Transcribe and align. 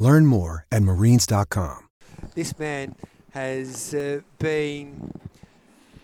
Learn 0.00 0.24
more 0.24 0.66
at 0.72 0.82
marines.com. 0.82 1.88
This 2.34 2.58
man 2.58 2.94
has 3.32 3.92
uh, 3.94 4.20
been 4.38 5.12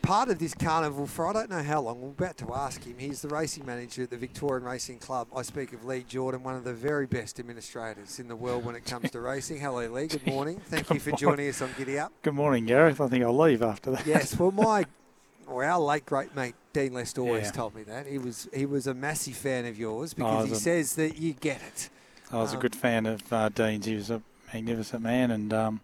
part 0.03 0.29
of 0.29 0.39
this 0.39 0.53
carnival 0.55 1.07
for 1.07 1.27
I 1.27 1.33
don't 1.33 1.49
know 1.49 1.63
how 1.63 1.81
long. 1.81 2.03
We're 2.03 2.09
about 2.11 2.37
to 2.39 2.53
ask 2.55 2.85
him. 2.85 2.97
He's 2.99 3.23
the 3.23 3.29
racing 3.29 3.65
manager 3.65 4.03
at 4.03 4.11
the 4.11 4.19
Victorian 4.19 4.65
Racing 4.65 4.99
Club. 4.99 5.29
I 5.35 5.41
speak 5.41 5.73
of 5.73 5.87
Leigh 5.87 6.03
Jordan, 6.07 6.43
one 6.43 6.55
of 6.57 6.65
the 6.65 6.75
very 6.75 7.07
best 7.07 7.41
administrators 7.41 8.21
in 8.21 8.29
the 8.29 8.37
world 8.37 8.67
when 8.67 8.77
it 8.77 8.85
comes 8.85 9.11
to 9.13 9.21
racing. 9.21 9.59
Hello, 9.61 9.89
Leigh. 9.89 10.09
Good 10.09 10.27
morning. 10.27 10.61
Thank 10.67 10.91
you 10.91 11.01
for 11.01 11.13
joining 11.13 11.49
us 11.49 11.63
on 11.63 11.71
Giddy 11.79 11.99
Up. 11.99 12.13
Good 12.23 12.35
morning, 12.35 12.67
Gareth. 12.67 13.01
I 13.01 13.09
think 13.09 13.25
I'll 13.25 13.37
leave 13.37 13.63
after 13.63 13.93
that. 13.93 14.07
Yes. 14.07 14.39
Well, 14.39 14.51
my 14.53 14.85
or 15.47 15.65
our 15.65 15.81
late 15.81 16.05
great 16.05 16.37
mate 16.37 16.55
Dean 16.75 16.93
Lester 16.93 17.23
always 17.23 17.45
Yeah. 17.47 17.51
told 17.53 17.75
me 17.75 17.83
that 17.85 18.07
he 18.07 18.19
was 18.19 18.47
he 18.53 18.67
was 18.67 18.87
a 18.87 18.93
massive 18.93 19.37
fan 19.37 19.65
of 19.65 19.79
yours 19.79 20.13
because 20.13 20.51
was 20.51 20.63
he 20.63 20.71
a- 20.71 20.77
says 20.85 20.97
that 20.97 21.17
you 21.17 21.33
get 21.33 21.63
it. 21.63 21.89
I 22.33 22.37
was 22.37 22.53
a 22.53 22.57
Um, 22.57 22.63
good 22.63 22.77
fan 22.77 23.07
of 23.07 23.33
uh, 23.33 23.49
Dean's. 23.51 23.87
He 23.87 23.95
was 23.95 24.11
a 24.11 24.21
magnificent 24.53 25.03
man, 25.03 25.31
and 25.31 25.53
um, 25.53 25.81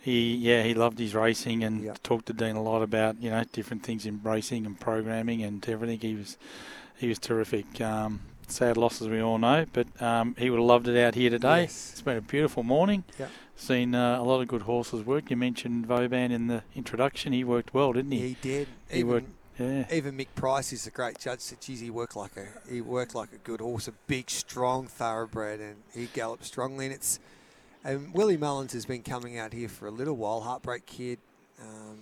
he 0.00 0.34
yeah 0.34 0.62
he 0.62 0.74
loved 0.74 0.98
his 0.98 1.14
racing 1.14 1.62
and 1.64 1.82
Yep. 1.84 2.02
talked 2.02 2.26
to 2.26 2.32
Dean 2.32 2.56
a 2.56 2.62
lot 2.62 2.82
about 2.82 3.20
you 3.22 3.30
know 3.30 3.44
different 3.52 3.82
things 3.82 4.04
in 4.06 4.20
racing 4.22 4.66
and 4.66 4.78
programming 4.78 5.42
and 5.42 5.66
everything. 5.68 6.00
He 6.00 6.14
was 6.14 6.36
he 6.98 7.08
was 7.08 7.18
terrific. 7.18 7.80
Um, 7.80 8.20
sad 8.46 8.76
loss 8.76 9.00
as 9.00 9.08
we 9.08 9.20
all 9.22 9.38
know, 9.38 9.64
but 9.72 9.86
um, 10.02 10.34
he 10.36 10.50
would 10.50 10.58
have 10.58 10.66
loved 10.66 10.88
it 10.88 10.98
out 11.00 11.14
here 11.14 11.30
today. 11.30 11.62
Yes. 11.62 11.90
It's 11.92 12.02
been 12.02 12.16
a 12.16 12.20
beautiful 12.20 12.64
morning. 12.64 13.04
Yep. 13.18 13.30
Seen 13.54 13.94
uh, 13.94 14.18
a 14.20 14.24
lot 14.24 14.40
of 14.40 14.48
good 14.48 14.62
horses 14.62 15.04
work. 15.06 15.30
You 15.30 15.36
mentioned 15.36 15.86
Vauban 15.86 16.32
in 16.32 16.48
the 16.48 16.62
introduction. 16.74 17.32
He 17.32 17.44
worked 17.44 17.72
well, 17.72 17.92
didn't 17.92 18.10
he? 18.10 18.18
He 18.30 18.36
did. 18.42 18.68
He 18.90 18.98
Even, 19.00 19.08
would- 19.12 19.26
Yeah. 19.60 19.84
even 19.92 20.16
Mick 20.16 20.28
Price 20.34 20.72
is 20.72 20.86
a 20.86 20.90
great 20.90 21.18
judge. 21.18 21.40
Said, 21.40 21.60
"Geez, 21.60 21.80
he 21.80 21.90
worked 21.90 22.16
like 22.16 22.32
a 22.36 22.46
he 22.70 22.80
worked 22.80 23.14
like 23.14 23.32
a 23.32 23.38
good 23.38 23.60
horse, 23.60 23.88
a 23.88 23.92
big, 24.06 24.30
strong 24.30 24.86
thoroughbred, 24.86 25.60
and 25.60 25.76
he 25.94 26.06
galloped 26.06 26.44
strongly." 26.44 26.86
And 26.86 26.94
it's 26.94 27.20
and 27.84 28.12
Willie 28.12 28.36
Mullins 28.36 28.72
has 28.72 28.84
been 28.86 29.02
coming 29.02 29.38
out 29.38 29.52
here 29.52 29.68
for 29.68 29.86
a 29.86 29.90
little 29.90 30.16
while. 30.16 30.40
Heartbreak 30.40 30.86
Kid, 30.86 31.18
um, 31.60 31.98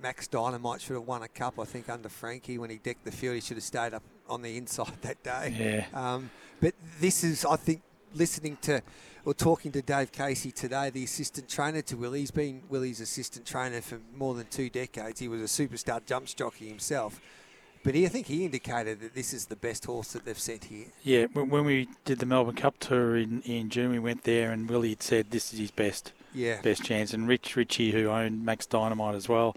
Max 0.00 0.26
Dynamite 0.28 0.80
should 0.80 0.94
have 0.94 1.06
won 1.06 1.22
a 1.22 1.28
cup, 1.28 1.58
I 1.58 1.64
think, 1.64 1.88
under 1.88 2.08
Frankie 2.08 2.58
when 2.58 2.70
he 2.70 2.76
decked 2.78 3.04
the 3.04 3.12
field. 3.12 3.34
He 3.34 3.40
should 3.40 3.56
have 3.56 3.64
stayed 3.64 3.94
up 3.94 4.02
on 4.28 4.42
the 4.42 4.56
inside 4.56 4.92
that 5.02 5.22
day. 5.22 5.86
Yeah. 5.92 6.14
Um, 6.14 6.30
but 6.60 6.74
this 7.00 7.24
is, 7.24 7.44
I 7.44 7.56
think, 7.56 7.82
listening 8.14 8.58
to 8.62 8.82
or 9.24 9.34
talking 9.34 9.70
to 9.72 9.82
Dave 9.82 10.10
Casey 10.10 10.50
today, 10.50 10.90
the 10.90 11.04
assistant 11.04 11.48
trainer 11.48 11.82
to 11.82 11.96
Willie. 11.96 12.20
He's 12.20 12.30
been 12.32 12.62
Willie's 12.68 13.00
assistant 13.00 13.46
trainer 13.46 13.80
for 13.80 14.00
more 14.16 14.34
than 14.34 14.46
two 14.46 14.68
decades. 14.68 15.20
He 15.20 15.28
was 15.28 15.40
a 15.40 15.44
superstar 15.44 16.04
jumps 16.04 16.34
jockey 16.34 16.68
himself. 16.68 17.20
But 17.84 17.96
he, 17.96 18.04
I 18.06 18.08
think 18.08 18.26
he 18.28 18.44
indicated 18.44 19.00
that 19.00 19.14
this 19.14 19.32
is 19.32 19.46
the 19.46 19.56
best 19.56 19.84
horse 19.86 20.12
that 20.12 20.24
they've 20.24 20.38
sent 20.38 20.64
here. 20.64 20.86
Yeah, 21.02 21.26
when 21.32 21.48
when 21.50 21.64
we 21.64 21.88
did 22.04 22.20
the 22.20 22.26
Melbourne 22.26 22.54
Cup 22.54 22.78
tour 22.78 23.16
in, 23.16 23.42
in 23.42 23.70
June, 23.70 23.90
we 23.90 23.98
went 23.98 24.22
there 24.24 24.52
and 24.52 24.68
Willie 24.68 24.90
had 24.90 25.02
said 25.02 25.30
this 25.30 25.52
is 25.52 25.58
his 25.58 25.70
best 25.72 26.12
Yeah. 26.32 26.60
best 26.62 26.84
chance. 26.84 27.12
And 27.12 27.26
Rich 27.26 27.56
Ricci, 27.56 27.90
who 27.90 28.06
owned 28.08 28.44
Max 28.44 28.66
Dynamite 28.66 29.16
as 29.16 29.28
well, 29.28 29.56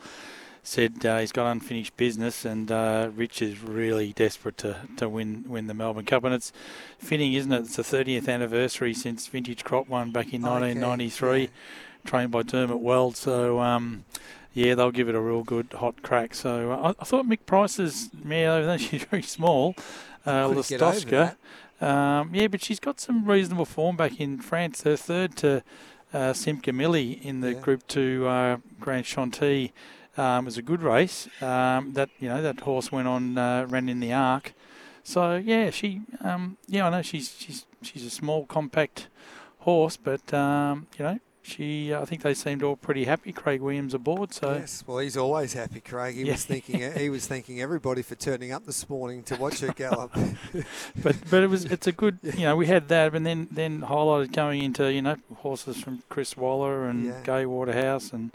said 0.65 1.05
uh, 1.05 1.19
he's 1.19 1.31
got 1.31 1.49
unfinished 1.49 1.95
business, 1.95 2.43
and 2.43 2.71
uh, 2.71 3.09
Rich 3.15 3.41
is 3.41 3.61
really 3.61 4.13
desperate 4.13 4.57
to, 4.59 4.77
to 4.97 5.07
win 5.07 5.45
win 5.47 5.67
the 5.67 5.73
Melbourne 5.73 6.05
Cup. 6.05 6.23
And 6.23 6.33
it's 6.33 6.51
fitting, 6.97 7.33
isn't 7.33 7.51
it? 7.51 7.59
It's 7.61 7.75
the 7.75 7.83
30th 7.83 8.27
anniversary 8.27 8.93
since 8.93 9.27
Vintage 9.27 9.63
Crop 9.63 9.87
won 9.87 10.11
back 10.11 10.33
in 10.33 10.43
Okay, 10.43 10.73
1993, 10.73 11.41
yeah. 11.41 11.47
trained 12.03 12.31
by 12.31 12.43
Dermot 12.43 12.79
Weld. 12.79 13.15
So. 13.15 13.59
Um, 13.59 14.03
yeah, 14.57 14.73
they'll 14.73 14.89
give 14.89 15.09
it 15.09 15.15
a 15.15 15.19
real 15.19 15.43
good 15.43 15.73
hot 15.73 16.01
crack. 16.01 16.33
So 16.33 16.71
uh, 16.71 16.77
I, 16.77 17.01
I 17.01 17.03
thought 17.03 17.25
Mick 17.25 17.39
Price's 17.45 18.09
mare, 18.23 18.65
though 18.65 18.77
she's 18.85 19.03
very 19.03 19.21
small, 19.21 19.75
uh, 20.25 20.45
over 20.45 20.61
Lastotchka, 20.61 21.35
um, 21.81 22.29
yeah, 22.33 22.47
but 22.47 22.63
she's 22.63 22.79
got 22.79 23.01
some 23.01 23.25
reasonable 23.25 23.65
form 23.65 23.97
back 23.97 24.17
in 24.17 24.39
France. 24.39 24.83
Her 24.83 24.95
third 24.95 25.35
to 25.37 25.61
uh, 26.13 26.31
Simca 26.31 26.73
Mille 26.73 26.95
in 26.95 27.41
the 27.41 27.51
Yeah. 27.51 27.59
Group 27.59 27.85
Two 27.87 28.25
uh, 28.27 28.57
Grand 28.79 29.05
Chantilly 29.05 29.73
um, 30.17 30.45
was 30.45 30.57
a 30.57 30.61
good 30.61 30.81
race. 30.81 31.27
Um, 31.41 31.93
that 31.93 32.09
you 32.19 32.29
know 32.29 32.41
that 32.41 32.59
horse 32.61 32.91
went 32.91 33.07
on 33.07 33.37
uh, 33.37 33.65
ran 33.69 33.89
in 33.89 33.99
the 33.99 34.13
Arc. 34.13 34.53
So 35.03 35.35
yeah, 35.35 35.69
she 35.69 36.01
um, 36.21 36.57
yeah 36.67 36.87
I 36.87 36.89
know 36.89 37.01
she's 37.01 37.35
she's 37.37 37.65
she's 37.81 38.05
a 38.05 38.09
small 38.09 38.45
compact 38.45 39.07
horse, 39.59 39.97
but 39.97 40.33
um, 40.33 40.87
you 40.97 41.05
know 41.05 41.19
she 41.43 41.93
I 41.93 42.05
think 42.05 42.23
they 42.23 42.33
seemed 42.33 42.63
all 42.63 42.75
pretty 42.75 43.05
happy. 43.05 43.31
Craig 43.31 43.61
Williams 43.61 43.93
aboard, 43.93 44.33
so 44.33 44.53
Yes, 44.55 44.83
well, 44.87 44.97
he's 44.97 45.15
always 45.15 45.53
happy, 45.53 45.79
Craig. 45.79 46.15
He 46.15 46.23
Yeah. 46.23 46.31
was 46.31 46.45
thanking 46.45 46.91
he 46.97 47.09
was 47.11 47.27
thanking 47.27 47.61
everybody 47.61 48.01
for 48.01 48.15
turning 48.15 48.51
up 48.51 48.65
this 48.65 48.89
morning 48.89 49.21
to 49.23 49.35
watch 49.35 49.59
her 49.59 49.71
gallop. 49.73 50.11
but 51.03 51.15
but 51.29 51.43
it 51.43 51.47
was 51.51 51.65
it's 51.75 51.85
a 51.85 51.91
good 51.91 52.17
you 52.23 52.45
know 52.45 52.55
we 52.55 52.65
had 52.65 52.87
that 52.87 53.13
and 53.13 53.25
then 53.27 53.47
then 53.51 53.81
highlighted 53.81 54.31
going 54.33 54.63
into 54.63 54.91
you 54.91 55.03
know 55.03 55.17
horses 55.35 55.79
from 55.79 56.01
Chris 56.09 56.35
Waller 56.35 56.85
and 56.89 57.05
Yeah. 57.05 57.21
Gai 57.23 57.45
Waterhouse 57.45 58.11
and 58.11 58.31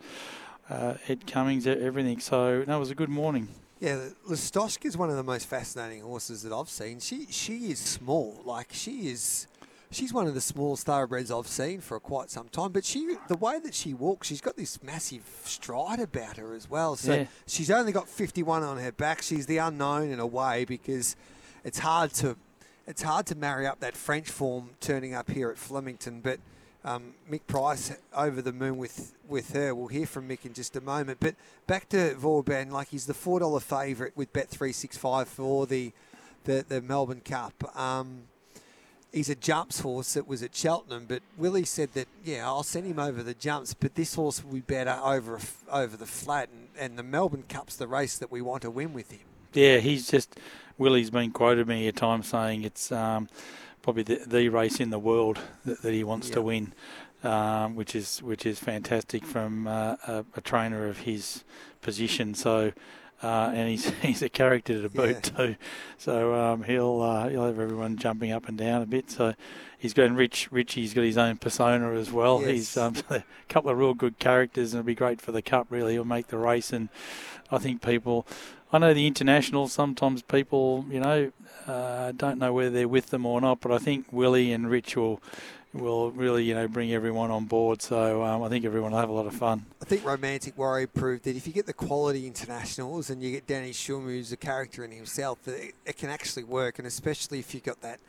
uh, 0.71 0.95
Ed 1.09 1.27
Cummings 1.27 1.67
everything 1.67 2.21
so 2.21 2.63
that 2.67 2.77
was 2.77 2.91
a 2.91 2.95
good 2.95 3.09
morning 3.11 3.49
Yeah, 3.81 3.99
Lastotchka 4.29 4.85
is 4.87 4.97
one 4.97 5.11
of 5.11 5.17
the 5.17 5.23
most 5.25 5.47
fascinating 5.47 6.03
horses 6.03 6.43
that 6.45 6.53
I've 6.53 6.69
seen. 6.69 7.01
She 7.01 7.27
she 7.31 7.71
is 7.71 7.79
small, 7.79 8.41
like 8.45 8.69
she 8.73 9.09
is. 9.09 9.47
She's 9.93 10.13
one 10.13 10.29
of 10.29 10.35
the 10.35 10.41
smallest 10.41 10.87
thoroughbreds 10.87 11.33
I've 11.33 11.49
seen 11.49 11.81
for 11.81 11.99
quite 11.99 12.31
some 12.31 12.49
time. 12.49 12.71
But 12.71 12.85
she, 12.85 13.17
the 13.27 13.37
way 13.37 13.59
that 13.59 13.75
she 13.75 13.93
walks, 13.93 14.29
she's 14.29 14.41
got 14.41 14.57
this 14.57 14.81
massive 14.85 15.25
stride 15.45 15.99
about 15.99 16.37
her 16.37 16.55
as 16.55 16.71
well. 16.71 16.95
So 16.95 17.13
Yeah. 17.15 17.25
she's 17.49 17.73
only 17.73 17.91
got 17.91 18.09
51 18.09 18.63
on 18.63 18.79
her 18.79 18.93
back. 18.93 19.21
She's 19.23 19.47
the 19.47 19.57
unknown 19.57 20.11
in 20.13 20.21
a 20.21 20.27
way 20.29 20.65
because 20.65 21.17
it's 21.65 21.81
hard 21.81 22.13
to, 22.23 22.37
it's 22.87 23.03
hard 23.03 23.27
to 23.27 23.35
marry 23.35 23.67
up 23.67 23.81
that 23.81 23.97
French 23.97 24.31
form 24.31 24.71
turning 24.81 25.13
up 25.13 25.29
here 25.29 25.51
at 25.51 25.59
Flemington. 25.59 26.21
But 26.21 26.39
um, 26.85 27.15
Mick 27.31 27.47
Price 27.47 27.97
over 28.15 28.41
the 28.43 28.53
moon 28.53 28.79
with 28.79 29.15
with 29.29 29.53
her. 29.53 29.75
We'll 29.75 29.89
hear 29.89 30.07
from 30.07 30.29
Mick 30.29 30.45
in 30.45 30.55
just 30.55 30.77
a 30.77 30.81
moment. 30.81 31.19
But 31.21 31.35
back 31.67 31.89
to 31.91 32.15
Vauban, 32.15 32.71
like 32.71 32.89
he's 32.89 33.07
the 33.07 33.15
four 33.15 33.41
dollar 33.41 33.61
favourite 33.61 34.17
with 34.17 34.33
Bet 34.33 34.49
three 34.49 34.73
six 34.73 34.97
five 34.97 35.29
for 35.29 35.67
the 35.67 35.93
the, 36.45 36.65
the 36.67 36.81
Melbourne 36.81 37.21
Cup. 37.23 37.77
Um, 37.79 38.23
he's 39.13 39.29
a 39.29 39.35
jumps 39.35 39.81
horse 39.81 40.15
that 40.15 40.27
was 40.27 40.43
at 40.43 40.55
Cheltenham, 40.55 41.05
but 41.07 41.23
Willie 41.37 41.65
said 41.65 41.93
that 41.95 42.09
yeah, 42.25 42.47
I'll 42.47 42.63
send 42.63 42.87
him 42.87 42.99
over 42.99 43.23
the 43.23 43.35
jumps, 43.35 43.75
but 43.75 43.95
this 43.95 44.15
horse 44.15 44.43
will 44.43 44.55
be 44.55 44.61
better 44.61 44.99
over 45.03 45.39
over 45.71 45.97
the 45.97 46.07
flat, 46.07 46.49
and, 46.49 46.69
and 46.79 46.99
the 46.99 47.03
Melbourne 47.03 47.45
Cup's 47.49 47.77
the 47.77 47.87
race 47.87 48.17
that 48.19 48.31
we 48.31 48.41
want 48.41 48.63
to 48.63 48.71
win 48.71 48.93
with 48.93 49.11
him. 49.11 49.21
yeah 49.53 49.79
he's 49.79 50.09
just 50.09 50.39
Willie's 50.79 51.11
been 51.11 51.31
quoted 51.31 51.67
many 51.67 51.89
a 51.89 51.93
time 51.93 52.23
saying 52.23 52.63
it's 52.63 52.91
um, 52.91 53.29
probably 53.83 54.03
the, 54.03 54.21
the 54.27 54.49
race 54.49 54.81
in 54.81 54.91
the 54.91 54.99
world 54.99 55.39
that, 55.65 55.83
that 55.83 55.93
he 55.93 56.05
wants 56.05 56.31
to 56.31 56.43
win 56.43 56.73
um, 57.23 57.77
which 57.77 57.95
is 57.95 58.23
which 58.23 58.47
is 58.47 58.59
fantastic 58.59 59.25
from 59.25 59.67
uh, 59.67 59.97
a, 60.07 60.25
a 60.37 60.41
trainer 60.41 60.87
of 60.87 60.99
his 60.99 61.45
position 61.83 62.35
so 62.35 62.73
uh, 63.23 63.51
and 63.55 63.69
he's 63.69 63.85
he's 64.03 64.23
a 64.23 64.29
character 64.29 64.81
to 64.81 64.89
boot 64.89 65.31
Yeah. 65.37 65.37
too. 65.47 65.57
So 65.99 66.35
um, 66.35 66.63
he'll 66.63 67.03
uh, 67.03 67.29
he'll 67.29 67.45
have 67.45 67.59
everyone 67.61 67.99
jumping 67.99 68.33
up 68.33 68.49
and 68.49 68.57
down 68.57 68.81
a 68.81 68.87
bit. 68.87 69.11
So 69.11 69.35
he's 69.77 69.93
got 69.93 70.11
Rich 70.11 70.49
Ricci's 70.51 70.95
got 70.95 71.05
his 71.05 71.19
own 71.19 71.37
persona 71.37 71.93
as 71.93 72.11
well. 72.11 72.41
Yes. 72.41 72.51
He's 72.51 72.77
um, 72.79 72.95
a 73.11 73.23
couple 73.51 73.71
of 73.71 73.77
real 73.77 73.93
good 73.93 74.19
characters, 74.19 74.73
and 74.73 74.81
it'll 74.81 74.87
be 74.87 74.95
great 74.95 75.21
for 75.21 75.33
the 75.33 75.43
cup. 75.43 75.67
Really, 75.69 75.93
he'll 75.95 76.05
make 76.07 76.29
the 76.29 76.39
race, 76.39 76.73
and 76.73 76.89
I 77.51 77.59
think 77.59 77.83
people. 77.83 78.27
I 78.73 78.79
know 78.79 78.95
the 78.95 79.07
internationals. 79.07 79.73
Sometimes 79.73 80.23
people, 80.23 80.87
you 80.89 81.01
know, 81.01 81.33
uh, 81.67 82.13
don't 82.13 82.39
know 82.39 82.53
whether 82.53 82.71
they're 82.71 82.89
with 82.89 83.07
them 83.07 83.27
or 83.27 83.41
not. 83.41 83.61
But 83.61 83.73
I 83.73 83.79
think 83.79 84.07
Willie 84.13 84.53
and 84.53 84.71
Rich 84.71 84.97
will 84.97 85.21
will 85.73 86.11
really, 86.11 86.43
you 86.45 86.55
know, 86.55 86.67
bring 86.67 86.93
everyone 86.93 87.31
on 87.31 87.45
board. 87.45 87.81
So 87.81 88.25
um, 88.25 88.43
I 88.43 88.49
think 88.49 88.65
everyone 88.65 88.93
will 88.93 88.99
have 88.99 89.09
a 89.09 89.13
lot 89.13 89.27
of 89.27 89.35
fun. 89.35 89.67
I 89.81 89.85
think 89.85 90.05
Romantic 90.05 90.59
Warrior 90.59 90.89
proved 90.89 91.25
that 91.25 91.37
if 91.37 91.47
you 91.47 91.53
get 91.53 91.67
the 91.67 91.73
quality 91.73 92.27
internationals 92.27 93.11
and 93.11 93.23
you 93.23 93.31
get 93.31 93.47
Danny 93.47 93.73
Shum, 93.73 94.05
who's 94.05 94.33
a 94.33 94.37
character 94.37 94.85
in 94.85 94.91
himself, 94.91 95.47
it, 95.47 95.75
it 95.87 95.97
can 95.97 96.11
actually 96.11 96.45
work, 96.45 96.79
and 96.79 96.89
especially 96.89 97.39
if 97.39 97.55
you've 97.55 97.63
got 97.63 97.81
that 97.83 98.01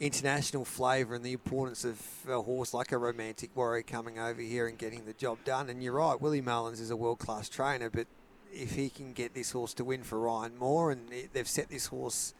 international 0.00 0.64
flavour 0.64 1.14
and 1.14 1.24
the 1.24 1.32
importance 1.32 1.84
of 1.84 2.00
a 2.28 2.40
horse 2.42 2.72
like 2.72 2.92
a 2.92 2.98
Romantic 2.98 3.50
Warrior 3.56 3.82
coming 3.82 4.18
over 4.18 4.40
here 4.40 4.68
and 4.68 4.78
getting 4.78 5.04
the 5.04 5.12
job 5.12 5.38
done. 5.44 5.68
And 5.68 5.82
you're 5.82 5.94
right, 5.94 6.20
Willie 6.20 6.40
Mullins 6.40 6.80
is 6.80 6.90
a 6.90 6.96
world 6.96 7.18
class 7.18 7.48
trainer, 7.48 7.90
but 7.90 8.06
if 8.52 8.76
he 8.76 8.88
can 8.88 9.12
get 9.12 9.34
this 9.34 9.50
horse 9.50 9.74
to 9.74 9.84
win 9.84 10.02
for 10.02 10.18
Ryan 10.20 10.56
Moore, 10.56 10.90
and 10.90 11.08
they've 11.32 11.48
set 11.48 11.68
this 11.68 11.86
horse 11.86 12.32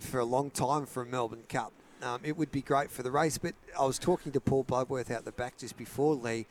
for 0.00 0.20
a 0.20 0.24
long 0.24 0.50
time 0.50 0.86
for 0.86 1.02
a 1.02 1.06
Melbourne 1.06 1.44
Cup. 1.48 1.72
um, 2.02 2.20
it 2.22 2.36
would 2.36 2.52
be 2.52 2.62
great 2.62 2.90
for 2.90 3.02
the 3.02 3.10
race. 3.10 3.38
But 3.38 3.54
I 3.78 3.84
was 3.84 3.98
talking 3.98 4.32
to 4.32 4.40
Paul 4.40 4.64
Bloodworth 4.64 5.10
out 5.10 5.24
the 5.24 5.32
back 5.32 5.58
just 5.58 5.76
before 5.76 6.14
Leigh. 6.14 6.46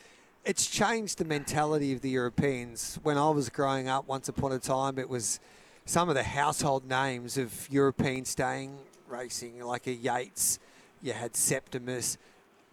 It's 0.46 0.68
changed 0.68 1.18
the 1.18 1.26
mentality 1.26 1.94
of 1.94 2.02
the 2.02 2.10
Europeans. 2.10 3.00
When 3.04 3.18
I 3.18 3.30
was 3.30 3.50
growing 3.50 3.88
up, 3.88 4.08
once 4.08 4.30
upon 4.30 4.52
a 4.52 4.60
time, 4.60 4.98
it 4.98 5.10
was 5.10 5.40
some 5.86 6.10
of 6.10 6.16
the 6.16 6.24
household 6.24 6.88
names 6.88 7.38
of 7.38 7.68
European 7.70 8.26
staying 8.26 8.78
racing, 9.08 9.60
like 9.62 9.88
a 9.88 9.94
Yeats. 9.94 10.60
You 11.02 11.14
had 11.14 11.36
Septimus, 11.36 12.18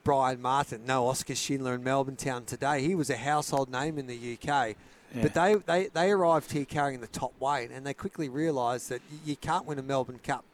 Brian 0.02 0.40
Martin, 0.40 0.84
no 0.86 1.06
Oscar 1.06 1.34
Schindler 1.34 1.74
in 1.74 1.84
Melbourne 1.84 2.16
Town 2.16 2.44
today. 2.44 2.82
He 2.82 2.94
was 2.94 3.10
a 3.10 3.16
household 3.16 3.70
name 3.70 3.98
in 3.98 4.06
the 4.06 4.34
UK. 4.34 4.76
Yeah. 5.14 5.22
But 5.22 5.34
they, 5.34 5.54
they, 5.54 5.88
they 5.88 6.10
arrived 6.10 6.52
here 6.52 6.64
carrying 6.64 7.00
the 7.00 7.06
top 7.06 7.32
weight, 7.40 7.70
and 7.70 7.86
they 7.86 7.94
quickly 7.94 8.28
realised 8.28 8.88
that 8.90 9.00
you 9.24 9.36
can't 9.36 9.64
win 9.64 9.78
a 9.78 9.82
Melbourne 9.82 10.20
Cup 10.22 10.44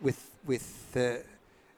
with 0.00 0.30
with 0.44 0.96
uh, 0.96 1.16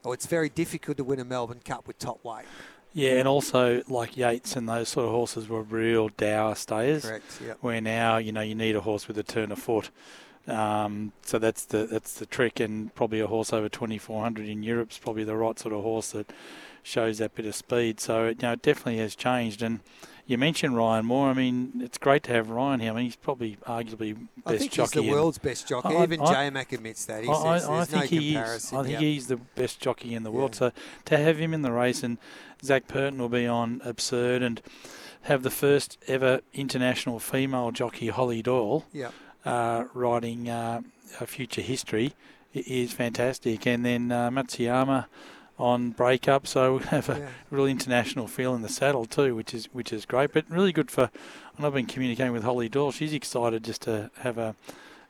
or 0.03 0.13
it's 0.13 0.25
very 0.25 0.49
difficult 0.49 0.97
to 0.97 1.03
win 1.03 1.19
a 1.19 1.25
Melbourne 1.25 1.61
Cup 1.63 1.87
with 1.87 1.99
top 1.99 2.23
weight. 2.23 2.45
Yeah, 2.93 3.13
and 3.13 3.27
also 3.27 3.81
like 3.87 4.15
Yeats 4.15 4.55
and 4.55 4.69
those 4.69 4.89
sort 4.89 5.07
of 5.07 5.11
horses 5.11 5.49
were 5.49 5.63
real 5.63 6.09
dour 6.09 6.55
stayers. 6.55 7.03
Correct. 7.03 7.41
Yeah. 7.43 7.53
Where 7.61 7.81
now 7.81 8.17
you 8.17 8.31
know 8.31 8.41
you 8.41 8.55
need 8.55 8.75
a 8.75 8.81
horse 8.81 9.07
with 9.07 9.17
a 9.17 9.23
turn 9.23 9.51
of 9.51 9.59
foot. 9.59 9.89
Um, 10.47 11.13
so 11.21 11.39
that's 11.39 11.65
the 11.65 11.85
that's 11.85 12.13
the 12.15 12.25
trick, 12.25 12.59
and 12.59 12.93
probably 12.95 13.19
a 13.19 13.27
horse 13.27 13.53
over 13.53 13.69
2400 13.69 14.47
in 14.47 14.63
Europe's 14.63 14.97
probably 14.97 15.23
the 15.23 15.37
right 15.37 15.57
sort 15.57 15.73
of 15.73 15.83
horse 15.83 16.11
that 16.11 16.31
shows 16.81 17.19
that 17.19 17.33
bit 17.35 17.45
of 17.45 17.55
speed. 17.55 17.99
So 17.99 18.25
it, 18.25 18.41
you 18.41 18.47
know 18.47 18.53
it 18.53 18.61
definitely 18.61 18.97
has 18.97 19.15
changed. 19.15 19.61
And 19.61 19.79
you 20.25 20.37
mentioned 20.37 20.75
Ryan 20.77 21.05
Moore. 21.05 21.29
I 21.29 21.33
mean, 21.33 21.81
it's 21.81 21.97
great 21.97 22.23
to 22.23 22.31
have 22.31 22.49
Ryan 22.49 22.79
here. 22.79 22.91
I 22.91 22.95
mean, 22.95 23.05
he's 23.05 23.15
probably 23.15 23.57
arguably 23.65 24.15
best 24.15 24.29
I 24.45 24.57
think 24.57 24.73
he's 24.73 24.91
the 24.91 25.09
world's 25.09 25.37
best 25.37 25.67
jockey. 25.67 25.95
I- 25.95 26.03
Even 26.03 26.21
I- 26.21 26.33
J-Mac 26.33 26.71
admits 26.73 27.05
that. 27.05 27.23
He 27.23 27.29
I, 27.29 27.57
says 27.59 27.69
I, 27.69 27.85
think 27.85 28.11
no 28.11 28.19
he 28.19 28.35
is. 28.35 28.73
I 28.73 28.83
think 28.83 28.99
he's 28.99 29.27
the 29.27 29.37
best 29.37 29.79
jockey 29.79 30.13
in 30.13 30.23
the 30.23 30.31
world. 30.31 30.51
Yeah. 30.55 30.59
So 30.59 30.71
to 31.05 31.17
have 31.17 31.37
him 31.37 31.53
in 31.53 31.61
the 31.61 31.71
race 31.71 32.03
and 32.03 32.17
Zac 32.63 32.87
Purton 32.87 33.19
will 33.19 33.29
be 33.29 33.47
on 33.47 33.81
Absurde 33.83 34.43
and 34.43 34.61
have 35.23 35.43
the 35.43 35.49
first 35.49 35.97
ever 36.07 36.41
international 36.53 37.19
female 37.19 37.71
jockey 37.71 38.07
Holly 38.09 38.41
Doyle 38.41 38.85
Yeah. 38.91 39.11
Uh, 39.45 39.85
riding 39.93 40.49
uh, 40.49 40.81
a 41.19 41.25
future 41.27 41.61
history 41.61 42.13
is 42.53 42.93
fantastic. 42.93 43.65
And 43.67 43.85
then 43.85 44.11
uh, 44.11 44.29
Matsuyama 44.29 45.05
on 45.59 45.91
breakup, 45.91 46.47
so 46.47 46.77
we 46.77 46.83
have 46.85 47.09
a 47.09 47.19
Yeah. 47.19 47.27
real 47.51 47.67
international 47.67 48.27
feel 48.27 48.55
in 48.55 48.61
the 48.63 48.69
saddle 48.69 49.05
too, 49.05 49.35
which 49.35 49.53
is 49.53 49.65
which 49.71 49.93
is 49.93 50.05
great. 50.05 50.33
But 50.33 50.45
really 50.49 50.71
good 50.71 50.89
for. 50.89 51.09
And 51.57 51.65
I've 51.65 51.73
been 51.73 51.85
communicating 51.85 52.33
with 52.33 52.43
Holly 52.43 52.69
Doyle. 52.69 52.91
She's 52.91 53.13
excited 53.13 53.63
just 53.63 53.83
to 53.83 54.09
have 54.21 54.39
a, 54.39 54.55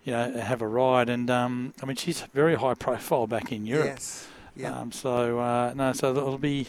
you 0.03 0.11
know, 0.11 0.33
have 0.33 0.61
a 0.61 0.67
ride. 0.67 1.07
And 1.07 1.29
um, 1.29 1.73
I 1.81 1.85
mean, 1.85 1.95
she's 1.95 2.21
very 2.33 2.55
high 2.55 2.73
profile 2.73 3.27
back 3.27 3.51
in 3.53 3.65
Europe. 3.65 3.87
Yes. 3.87 4.27
Yeah. 4.55 4.77
Um, 4.77 4.91
so 4.91 5.39
uh, 5.39 5.73
no, 5.75 5.93
so 5.93 6.11
it'll 6.11 6.37
be 6.37 6.67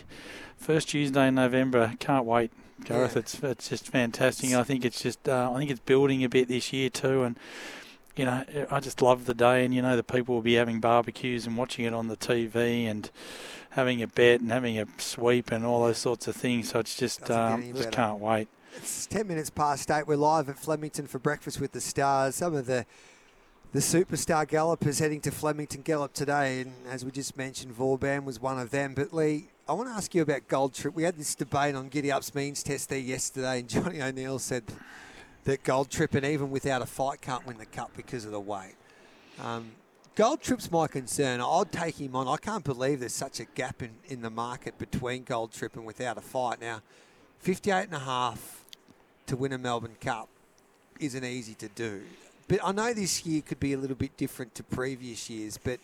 first 0.56 0.90
Tuesday 0.90 1.26
in 1.26 1.34
November. 1.34 1.94
Can't 1.98 2.24
wait, 2.24 2.52
Gareth. 2.82 3.12
Yeah. 3.14 3.20
It's 3.20 3.42
it's 3.42 3.68
just 3.68 3.88
fantastic. 3.88 4.52
I 4.52 4.62
think 4.62 4.84
it's 4.84 5.02
just 5.02 5.28
uh, 5.28 5.50
I 5.52 5.58
think 5.58 5.70
it's 5.70 5.80
building 5.80 6.24
a 6.24 6.28
bit 6.28 6.48
this 6.48 6.72
year 6.72 6.90
too, 6.90 7.22
and 7.22 7.38
you 8.16 8.24
know 8.24 8.44
I 8.70 8.80
just 8.80 9.00
love 9.02 9.26
the 9.26 9.34
day, 9.34 9.64
and 9.64 9.74
you 9.74 9.82
know 9.82 9.96
the 9.96 10.02
people 10.02 10.34
will 10.34 10.42
be 10.42 10.54
having 10.54 10.80
barbecues 10.80 11.46
and 11.46 11.56
watching 11.56 11.84
it 11.84 11.94
on 11.94 12.08
the 12.08 12.16
TV 12.16 12.84
and 12.84 13.10
having 13.70 14.02
a 14.02 14.06
bet 14.06 14.40
and 14.40 14.50
having 14.50 14.78
a 14.78 14.86
sweep 14.98 15.50
and 15.50 15.64
all 15.64 15.84
those 15.84 15.98
sorts 15.98 16.26
of 16.28 16.36
things. 16.36 16.70
So 16.70 16.80
it's 16.80 16.96
just 16.96 17.30
um, 17.30 17.72
just 17.74 17.92
can't 17.92 18.18
wait. 18.18 18.48
It's 18.76 19.06
10 19.06 19.28
minutes 19.28 19.50
past 19.50 19.88
8. 19.88 20.08
We're 20.08 20.16
live 20.16 20.48
at 20.48 20.58
Flemington 20.58 21.06
for 21.06 21.20
breakfast 21.20 21.60
with 21.60 21.70
the 21.70 21.80
stars. 21.80 22.34
Some 22.34 22.56
of 22.56 22.66
the 22.66 22.84
the 23.72 23.80
superstar 23.80 24.46
gallopers 24.46 25.00
heading 25.00 25.20
to 25.22 25.32
Flemington 25.32 25.82
Gallop 25.82 26.12
today. 26.12 26.60
And 26.60 26.72
as 26.88 27.04
we 27.04 27.10
just 27.10 27.36
mentioned, 27.36 27.72
Vauban 27.72 28.24
was 28.24 28.40
one 28.40 28.60
of 28.60 28.70
them. 28.70 28.94
But 28.94 29.12
Leigh, 29.12 29.48
I 29.66 29.72
want 29.72 29.88
to 29.88 29.94
ask 29.94 30.14
you 30.14 30.20
about 30.20 30.46
Gold 30.46 30.74
Trip. 30.74 30.94
We 30.94 31.04
had 31.04 31.16
this 31.16 31.34
debate 31.34 31.74
on 31.74 31.88
Giddy 31.88 32.12
Up's 32.12 32.34
means 32.34 32.62
test 32.62 32.90
there 32.90 32.98
yesterday, 32.98 33.60
and 33.60 33.68
Johnny 33.70 34.02
O'Neill 34.02 34.38
said 34.38 34.62
that 35.44 35.64
Gold 35.64 35.88
Trip, 35.90 36.14
and 36.14 36.26
even 36.26 36.50
without 36.50 36.82
a 36.82 36.86
fight, 36.86 37.22
can't 37.22 37.46
win 37.46 37.56
the 37.56 37.64
cup 37.64 37.90
because 37.96 38.26
of 38.26 38.32
the 38.32 38.40
weight. 38.40 38.74
Um, 39.42 39.70
Gold 40.16 40.42
Trip's 40.42 40.70
my 40.70 40.86
concern. 40.86 41.40
I'd 41.40 41.72
take 41.72 41.98
him 41.98 42.14
on. 42.14 42.28
I 42.28 42.36
can't 42.36 42.62
believe 42.62 43.00
there's 43.00 43.14
such 43.14 43.40
a 43.40 43.46
gap 43.46 43.82
in, 43.82 43.92
in 44.06 44.20
the 44.20 44.28
market 44.28 44.76
between 44.76 45.24
Gold 45.24 45.52
Trip 45.52 45.74
and 45.76 45.86
without 45.86 46.18
a 46.18 46.20
fight. 46.20 46.60
Now, 46.60 46.82
58 47.38 47.84
and 47.84 47.94
a 47.94 48.00
half 48.00 48.64
to 49.26 49.34
win 49.34 49.54
a 49.54 49.58
Melbourne 49.58 49.96
Cup 49.98 50.28
isn't 51.00 51.24
easy 51.24 51.54
to 51.54 51.68
do. 51.68 52.02
But 52.48 52.58
I 52.62 52.72
know 52.72 52.92
this 52.92 53.24
year 53.24 53.40
could 53.40 53.60
be 53.60 53.72
a 53.72 53.78
little 53.78 53.96
bit 53.96 54.14
different 54.18 54.54
to 54.56 54.62
previous 54.62 55.30
years, 55.30 55.56
but 55.56 55.80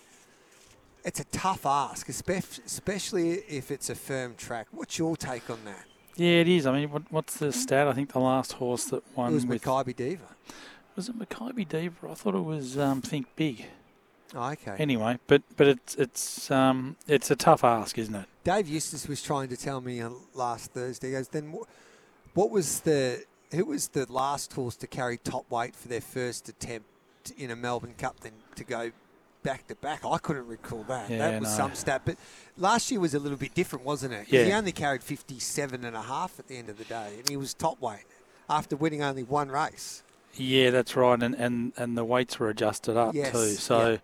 it's 1.04 1.20
a 1.20 1.24
tough 1.24 1.66
ask, 1.66 2.08
especially 2.08 3.32
if 3.48 3.70
it's 3.70 3.90
a 3.90 3.94
firm 3.94 4.34
track. 4.36 4.66
What's 4.70 4.98
your 4.98 5.16
take 5.16 5.48
on 5.50 5.58
that? 5.64 5.84
Yeah, 6.16 6.40
it 6.40 6.48
is. 6.48 6.66
I 6.66 6.72
mean, 6.72 6.90
what, 6.90 7.02
what's 7.10 7.36
the 7.38 7.52
stat? 7.52 7.86
I 7.88 7.92
think 7.92 8.12
the 8.12 8.18
last 8.20 8.54
horse 8.54 8.84
that 8.86 9.02
won 9.16 9.30
It 9.30 9.34
was 9.34 9.46
with 9.46 9.62
Makybe 9.62 9.96
Diva. 9.96 10.24
was 10.96 11.08
it 11.08 11.18
Makybe 11.18 11.68
Diva? 11.68 12.08
I 12.10 12.14
thought 12.14 12.34
it 12.34 12.44
was 12.44 12.76
um, 12.76 13.00
Think 13.00 13.26
Big. 13.36 13.66
Oh, 14.34 14.50
okay. 14.50 14.76
Anyway, 14.78 15.18
but 15.26 15.42
but 15.56 15.66
it's 15.66 15.96
it's 15.96 16.50
um 16.52 16.94
it's 17.08 17.32
a 17.32 17.36
tough 17.36 17.64
ask, 17.64 17.98
isn't 17.98 18.14
it? 18.14 18.26
Dave 18.44 18.68
Eustace 18.68 19.08
was 19.08 19.22
trying 19.22 19.48
to 19.48 19.56
tell 19.56 19.80
me 19.80 20.00
uh, 20.00 20.10
last 20.34 20.70
Thursday. 20.70 21.08
He 21.08 21.12
goes, 21.14 21.28
then 21.28 21.52
wh- 21.52 22.36
what 22.36 22.50
was 22.50 22.80
the 22.80 23.24
who 23.50 23.64
was 23.64 23.88
the 23.88 24.06
last 24.12 24.52
horse 24.52 24.76
to 24.76 24.86
carry 24.86 25.18
top 25.18 25.50
weight 25.50 25.74
for 25.74 25.88
their 25.88 26.00
first 26.00 26.48
attempt 26.48 26.86
in 27.36 27.50
a 27.50 27.56
Melbourne 27.56 27.94
Cup, 27.98 28.20
then 28.20 28.32
to 28.54 28.62
go 28.62 28.92
back 29.42 29.66
to 29.68 29.74
back? 29.76 30.04
I 30.04 30.18
couldn't 30.18 30.46
recall 30.46 30.84
that. 30.84 31.10
Yeah, 31.10 31.18
that 31.18 31.40
was 31.40 31.50
no. 31.50 31.56
some 31.56 31.74
stat. 31.74 32.02
But 32.04 32.16
last 32.56 32.90
year 32.90 33.00
was 33.00 33.14
a 33.14 33.18
little 33.18 33.38
bit 33.38 33.54
different, 33.54 33.84
wasn't 33.84 34.14
it? 34.14 34.26
Yeah. 34.28 34.44
He 34.44 34.52
only 34.52 34.72
carried 34.72 35.02
57 35.02 35.84
and 35.84 35.96
a 35.96 36.02
half 36.02 36.38
at 36.38 36.48
the 36.48 36.56
end 36.56 36.68
of 36.68 36.78
the 36.78 36.84
day, 36.84 37.14
and 37.18 37.28
he 37.28 37.36
was 37.36 37.54
top 37.54 37.80
weight 37.80 38.04
after 38.48 38.76
winning 38.76 39.02
only 39.02 39.22
one 39.22 39.48
race. 39.48 40.02
Yeah, 40.34 40.70
that's 40.70 40.94
right, 40.96 41.20
and 41.20 41.34
and, 41.34 41.72
and 41.76 41.96
the 41.96 42.04
weights 42.04 42.38
were 42.38 42.48
adjusted 42.48 42.96
up 42.96 43.14
Yes, 43.14 43.32
too. 43.32 43.48
So, 43.54 43.98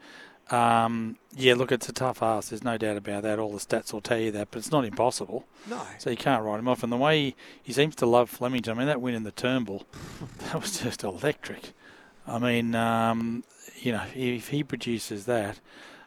um, 0.50 1.19
yeah, 1.35 1.55
look, 1.55 1.71
it's 1.73 1.88
a 1.88 1.93
tough 1.93 2.23
ask. 2.23 2.50
There's 2.50 2.65
no 2.65 2.77
doubt 2.79 2.97
about 2.97 3.23
that. 3.23 3.38
All 3.38 3.53
the 3.53 3.59
stats 3.59 3.93
will 3.93 4.00
tell 4.00 4.19
you 4.19 4.33
that, 4.33 4.49
but 4.50 4.59
it's 4.59 4.73
not 4.73 4.85
impossible. 4.85 5.44
No. 5.69 5.81
So 5.99 6.11
you 6.11 6.17
can't 6.17 6.43
write 6.43 6.59
him 6.59 6.69
off. 6.69 6.83
And 6.83 6.93
the 6.93 6.97
way 6.97 7.21
he, 7.21 7.37
he 7.62 7.73
seems 7.73 7.94
to 7.97 8.06
love 8.06 8.31
Flemington, 8.31 8.75
I 8.75 8.79
mean, 8.79 8.87
that 8.87 9.00
win 9.00 9.15
in 9.15 9.23
the 9.25 9.33
Turnbull, 9.33 9.87
that 10.38 10.61
was 10.61 10.81
just 10.81 11.05
electric. 11.05 11.73
I 12.26 12.38
mean, 12.38 12.75
um, 12.75 13.44
you 13.78 13.93
know, 13.93 14.02
if 14.14 14.49
he 14.49 14.62
produces 14.64 15.26
that, 15.26 15.61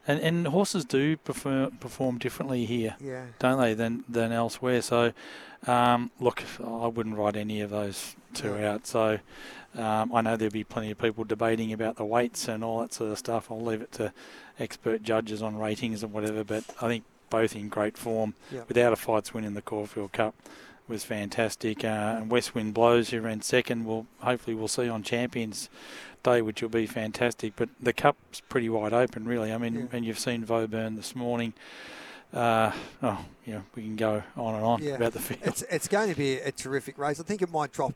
and, 0.08 0.20
and 0.22 0.48
horses 0.48 0.86
do 0.86 1.18
prefer, 1.18 1.70
perform 1.80 2.18
differently 2.18 2.66
here, 2.66 2.96
Yeah. 3.00 3.26
don't 3.40 3.60
they, 3.60 3.74
than 3.74 4.04
than 4.10 4.32
elsewhere. 4.32 4.82
So, 4.82 5.14
um, 5.68 6.12
look, 6.20 6.44
I 6.64 6.88
wouldn't 6.88 7.16
write 7.18 7.36
any 7.36 7.62
of 7.62 7.70
those 7.70 8.16
two 8.34 8.58
No. 8.58 8.68
out. 8.74 8.88
So, 8.88 9.20
um, 9.78 10.12
I 10.14 10.22
know 10.22 10.36
there'll 10.36 10.52
be 10.52 10.64
plenty 10.64 10.92
of 10.92 10.98
people 10.98 11.24
debating 11.26 11.72
about 11.72 11.98
the 11.98 12.06
weights 12.06 12.48
and 12.48 12.64
all 12.64 12.80
that 12.82 12.94
sort 12.94 13.12
of 13.12 13.18
stuff. 13.20 13.52
I'll 13.52 13.62
leave 13.62 13.82
it 13.82 13.92
to 13.94 14.12
expert 14.60 15.04
judges 15.04 15.42
on 15.42 15.58
ratings 15.58 16.02
and 16.04 16.12
whatever. 16.12 16.44
But 16.44 16.64
I 16.82 16.88
think 16.88 17.04
both 17.30 17.56
in 17.56 17.70
great 17.70 17.96
form. 17.98 18.34
Yeah. 18.52 18.62
Without 18.68 18.92
a 18.94 18.96
fights 18.96 19.34
win 19.34 19.44
in 19.44 19.54
the 19.54 19.62
Caulfield 19.62 20.12
Cup 20.14 20.34
was 20.88 21.04
fantastic. 21.04 21.84
Uh, 21.86 22.16
and 22.18 22.32
West 22.32 22.56
Wind 22.56 22.74
Blows, 22.74 23.10
who 23.12 23.22
ran 23.22 23.42
second, 23.42 23.86
will 23.86 24.08
hopefully 24.22 24.56
we'll 24.56 24.68
see 24.68 24.90
on 24.90 25.04
Champions 25.04 25.70
Day, 26.24 26.42
which 26.42 26.62
will 26.62 26.70
be 26.70 26.86
fantastic. 26.86 27.54
But 27.56 27.70
the 27.80 27.94
cup's 27.94 28.42
pretty 28.42 28.70
wide 28.70 28.94
open, 28.94 29.26
really. 29.26 29.54
I 29.54 29.58
mean, 29.58 29.76
Yeah. 29.76 29.86
and 29.94 30.06
you've 30.06 30.20
seen 30.20 30.44
Vauban 30.44 30.96
this 30.96 31.16
morning. 31.16 31.54
Uh, 32.34 32.72
oh, 33.02 33.26
you 33.46 33.54
know, 33.54 33.64
we 33.76 33.84
can 33.84 33.96
go 33.96 34.22
on 34.38 34.56
and 34.56 34.64
on 34.64 34.84
Yeah. 34.84 34.96
about 34.96 35.14
the 35.14 35.20
field. 35.20 35.40
It's 35.44 35.62
it's 35.64 35.88
going 35.88 36.10
to 36.10 36.16
be 36.16 36.36
a 36.36 36.52
terrific 36.52 36.98
race. 36.98 37.20
I 37.20 37.24
think 37.24 37.42
it 37.42 37.52
might 37.52 37.72
drop 37.72 37.94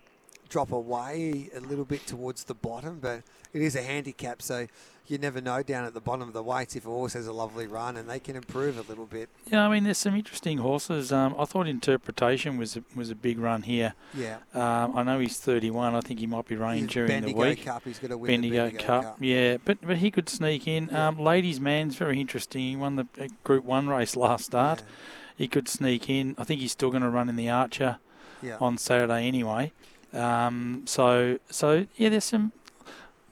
drop 0.49 0.71
away 0.71 1.49
a 1.55 1.59
little 1.59 1.85
bit 1.85 2.05
towards 2.07 2.43
the 2.45 2.53
bottom, 2.53 2.99
but 2.99 3.23
it 3.53 3.61
is 3.61 3.75
a 3.75 3.81
handicap, 3.81 4.41
so 4.41 4.67
you 5.07 5.17
never 5.17 5.41
know 5.41 5.61
down 5.61 5.83
at 5.83 5.93
the 5.93 5.99
bottom 5.99 6.27
of 6.27 6.33
the 6.33 6.41
weights 6.41 6.75
if 6.75 6.85
a 6.85 6.89
horse 6.89 7.13
has 7.13 7.27
a 7.27 7.33
lovely 7.33 7.67
run 7.67 7.97
and 7.97 8.09
they 8.09 8.19
can 8.19 8.35
improve 8.37 8.77
a 8.77 8.83
little 8.89 9.05
bit. 9.05 9.29
Yeah, 9.51 9.65
I 9.67 9.69
mean, 9.69 9.83
there's 9.83 9.97
some 9.97 10.15
interesting 10.15 10.59
horses. 10.59 11.11
Um, 11.11 11.35
I 11.37 11.43
thought 11.45 11.67
Interpretation 11.67 12.57
was 12.57 12.77
a, 12.77 12.83
was 12.95 13.09
a 13.09 13.15
big 13.15 13.37
run 13.37 13.63
here. 13.63 13.93
Yeah. 14.13 14.37
Um, 14.53 14.95
I 14.95 15.03
know 15.03 15.19
he's 15.19 15.37
31. 15.39 15.93
I 15.95 16.01
think 16.01 16.19
he 16.19 16.27
might 16.27 16.47
be 16.47 16.55
running 16.55 16.85
during 16.87 17.09
Bendigo 17.09 17.39
the 17.41 17.49
week. 17.49 17.65
Cup, 17.65 17.83
he's 17.83 17.99
going 17.99 18.11
to 18.11 18.17
win 18.17 18.29
Bendigo, 18.31 18.55
the 18.65 18.71
Bendigo 18.71 18.83
Cup. 18.85 19.03
Cup. 19.03 19.17
Yeah, 19.19 19.57
but 19.65 19.77
but 19.81 19.97
he 19.97 20.09
could 20.09 20.29
sneak 20.29 20.67
in. 20.67 20.87
Yeah. 20.91 21.09
Um, 21.09 21.19
Ladies 21.19 21.59
Man's 21.59 21.95
very 21.95 22.21
interesting. 22.21 22.61
He 22.61 22.75
won 22.75 22.95
the 22.95 23.07
uh, 23.19 23.27
Group 23.43 23.65
One 23.65 23.89
race 23.89 24.15
last 24.15 24.45
start. 24.45 24.79
Yeah. 24.79 24.85
He 25.35 25.47
could 25.47 25.67
sneak 25.67 26.09
in. 26.09 26.35
I 26.37 26.43
think 26.45 26.61
he's 26.61 26.71
still 26.71 26.91
going 26.91 27.03
to 27.03 27.09
run 27.09 27.27
in 27.27 27.35
the 27.35 27.49
Archer 27.49 27.97
Yeah. 28.41 28.57
on 28.61 28.77
Saturday 28.77 29.27
anyway. 29.27 29.73
Um, 30.13 30.83
so 30.85 31.39
so 31.49 31.87
yeah, 31.97 32.09
there's 32.09 32.23
some. 32.25 32.51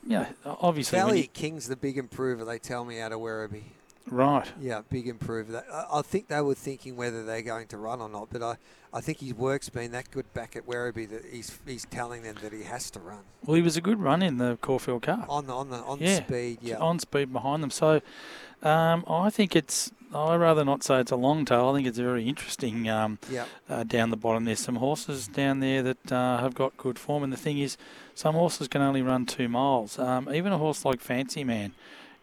Yeah, 0.06 0.28
obviously. 0.46 0.98
Valley 0.98 1.22
you- 1.22 1.28
King's 1.28 1.68
the 1.68 1.76
big 1.76 1.98
improver, 1.98 2.44
they 2.46 2.60
tell 2.60 2.86
me, 2.86 3.00
out 3.00 3.12
of 3.12 3.20
Werribee. 3.20 3.64
Right. 4.10 4.52
Yeah, 4.60 4.82
big 4.90 5.08
improvement. 5.08 5.64
I, 5.72 5.86
I 6.00 6.02
think 6.02 6.28
they 6.28 6.42
were 6.42 6.56
thinking 6.56 6.96
whether 6.96 7.24
they're 7.24 7.42
going 7.44 7.68
to 7.68 7.78
run 7.78 8.02
or 8.02 8.10
not, 8.10 8.30
but 8.32 8.42
I, 8.42 8.56
I 8.94 9.00
think 9.00 9.20
his 9.20 9.34
work's 9.34 9.70
been 9.70 9.92
that 9.92 10.12
good 10.12 10.32
back 10.34 10.56
at 10.56 10.66
Werribee 10.68 11.10
that 11.10 11.24
he's 11.32 11.58
he's 11.66 11.86
telling 11.86 12.24
them 12.24 12.36
that 12.42 12.52
he 12.52 12.64
has 12.64 12.90
to 12.92 13.00
run 13.00 13.20
Well, 13.46 13.56
he 13.56 13.62
was 13.62 13.78
a 13.78 13.82
good 13.82 14.00
run 14.00 14.22
in 14.22 14.38
the 14.38 14.58
Caulfield 14.62 15.04
Cup. 15.04 15.26
on 15.30 15.48
the 15.48 15.54
on 15.54 15.70
the 15.70 15.78
on 15.78 16.00
Yeah. 16.00 16.24
speed. 16.26 16.58
Yeah, 16.62 16.78
On 16.78 17.00
speed 17.00 17.32
behind 17.32 17.64
them. 17.64 17.70
So 17.70 18.02
um, 18.64 19.04
I 19.08 19.30
think 19.30 19.56
it's, 19.56 19.92
i 20.14 20.36
rather 20.36 20.66
not 20.66 20.84
say 20.84 21.00
it's 21.00 21.12
a 21.12 21.16
long 21.16 21.46
tail. 21.46 21.70
I 21.70 21.74
think 21.76 21.88
it's 21.88 21.98
very 21.98 22.28
interesting 22.28 22.90
um, 22.90 23.18
yeah, 23.30 23.46
uh, 23.70 23.84
down 23.84 24.10
the 24.10 24.18
bottom. 24.18 24.44
There's 24.46 24.60
some 24.60 24.76
horses 24.76 25.28
down 25.28 25.62
there 25.62 25.82
that 25.84 26.12
uh, 26.12 26.40
have 26.40 26.54
got 26.54 26.76
good 26.78 27.00
form. 27.00 27.24
And 27.24 27.32
the 27.32 27.38
thing 27.38 27.60
is, 27.60 27.78
some 28.14 28.36
horses 28.36 28.68
can 28.68 28.82
only 28.82 29.02
run 29.02 29.26
two 29.26 29.48
miles. 29.48 29.98
Um, 29.98 30.28
even 30.34 30.52
a 30.52 30.58
horse 30.58 30.84
like 30.86 31.00
Fancy 31.02 31.44
Man, 31.44 31.72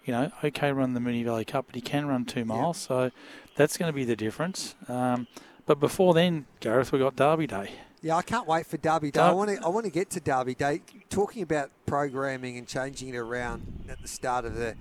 you 0.09 0.13
know, 0.13 0.33
okay, 0.43 0.73
run 0.73 0.95
the 0.95 1.01
Moonee 1.01 1.23
Valley 1.23 1.45
Cup, 1.45 1.67
but 1.67 1.75
he 1.75 1.83
can 1.83 2.07
run 2.07 2.25
two 2.25 2.47
miles. 2.47 2.79
So 2.79 3.11
that's 3.57 3.77
going 3.77 3.91
to 3.91 3.95
be 3.95 4.05
the 4.05 4.17
difference. 4.17 4.75
Um, 4.89 5.27
but 5.67 5.79
before 5.79 6.15
then, 6.15 6.47
Gareth, 6.61 6.93
we 6.93 6.99
got 6.99 7.15
Derby 7.15 7.47
Day. 7.47 7.73
yeah. 8.01 8.17
I 8.17 8.23
can't 8.23 8.47
wait 8.49 8.65
for 8.65 8.79
Derby 8.79 9.11
Day. 9.11 9.21
I 9.21 9.33
want 9.33 9.51
to 9.51 9.63
I 9.63 9.69
want 9.69 9.85
to 9.85 9.93
get 9.93 10.09
to 10.11 10.21
Derby 10.21 10.55
Day. 10.55 10.81
Talking 11.11 11.43
about 11.43 11.71
programming 11.85 12.57
and 12.57 12.67
changing 12.67 13.11
it 13.11 13.17
around 13.19 13.85
at 13.91 14.01
the 14.01 14.09
start 14.09 14.47
of 14.47 14.55
the 14.55 14.75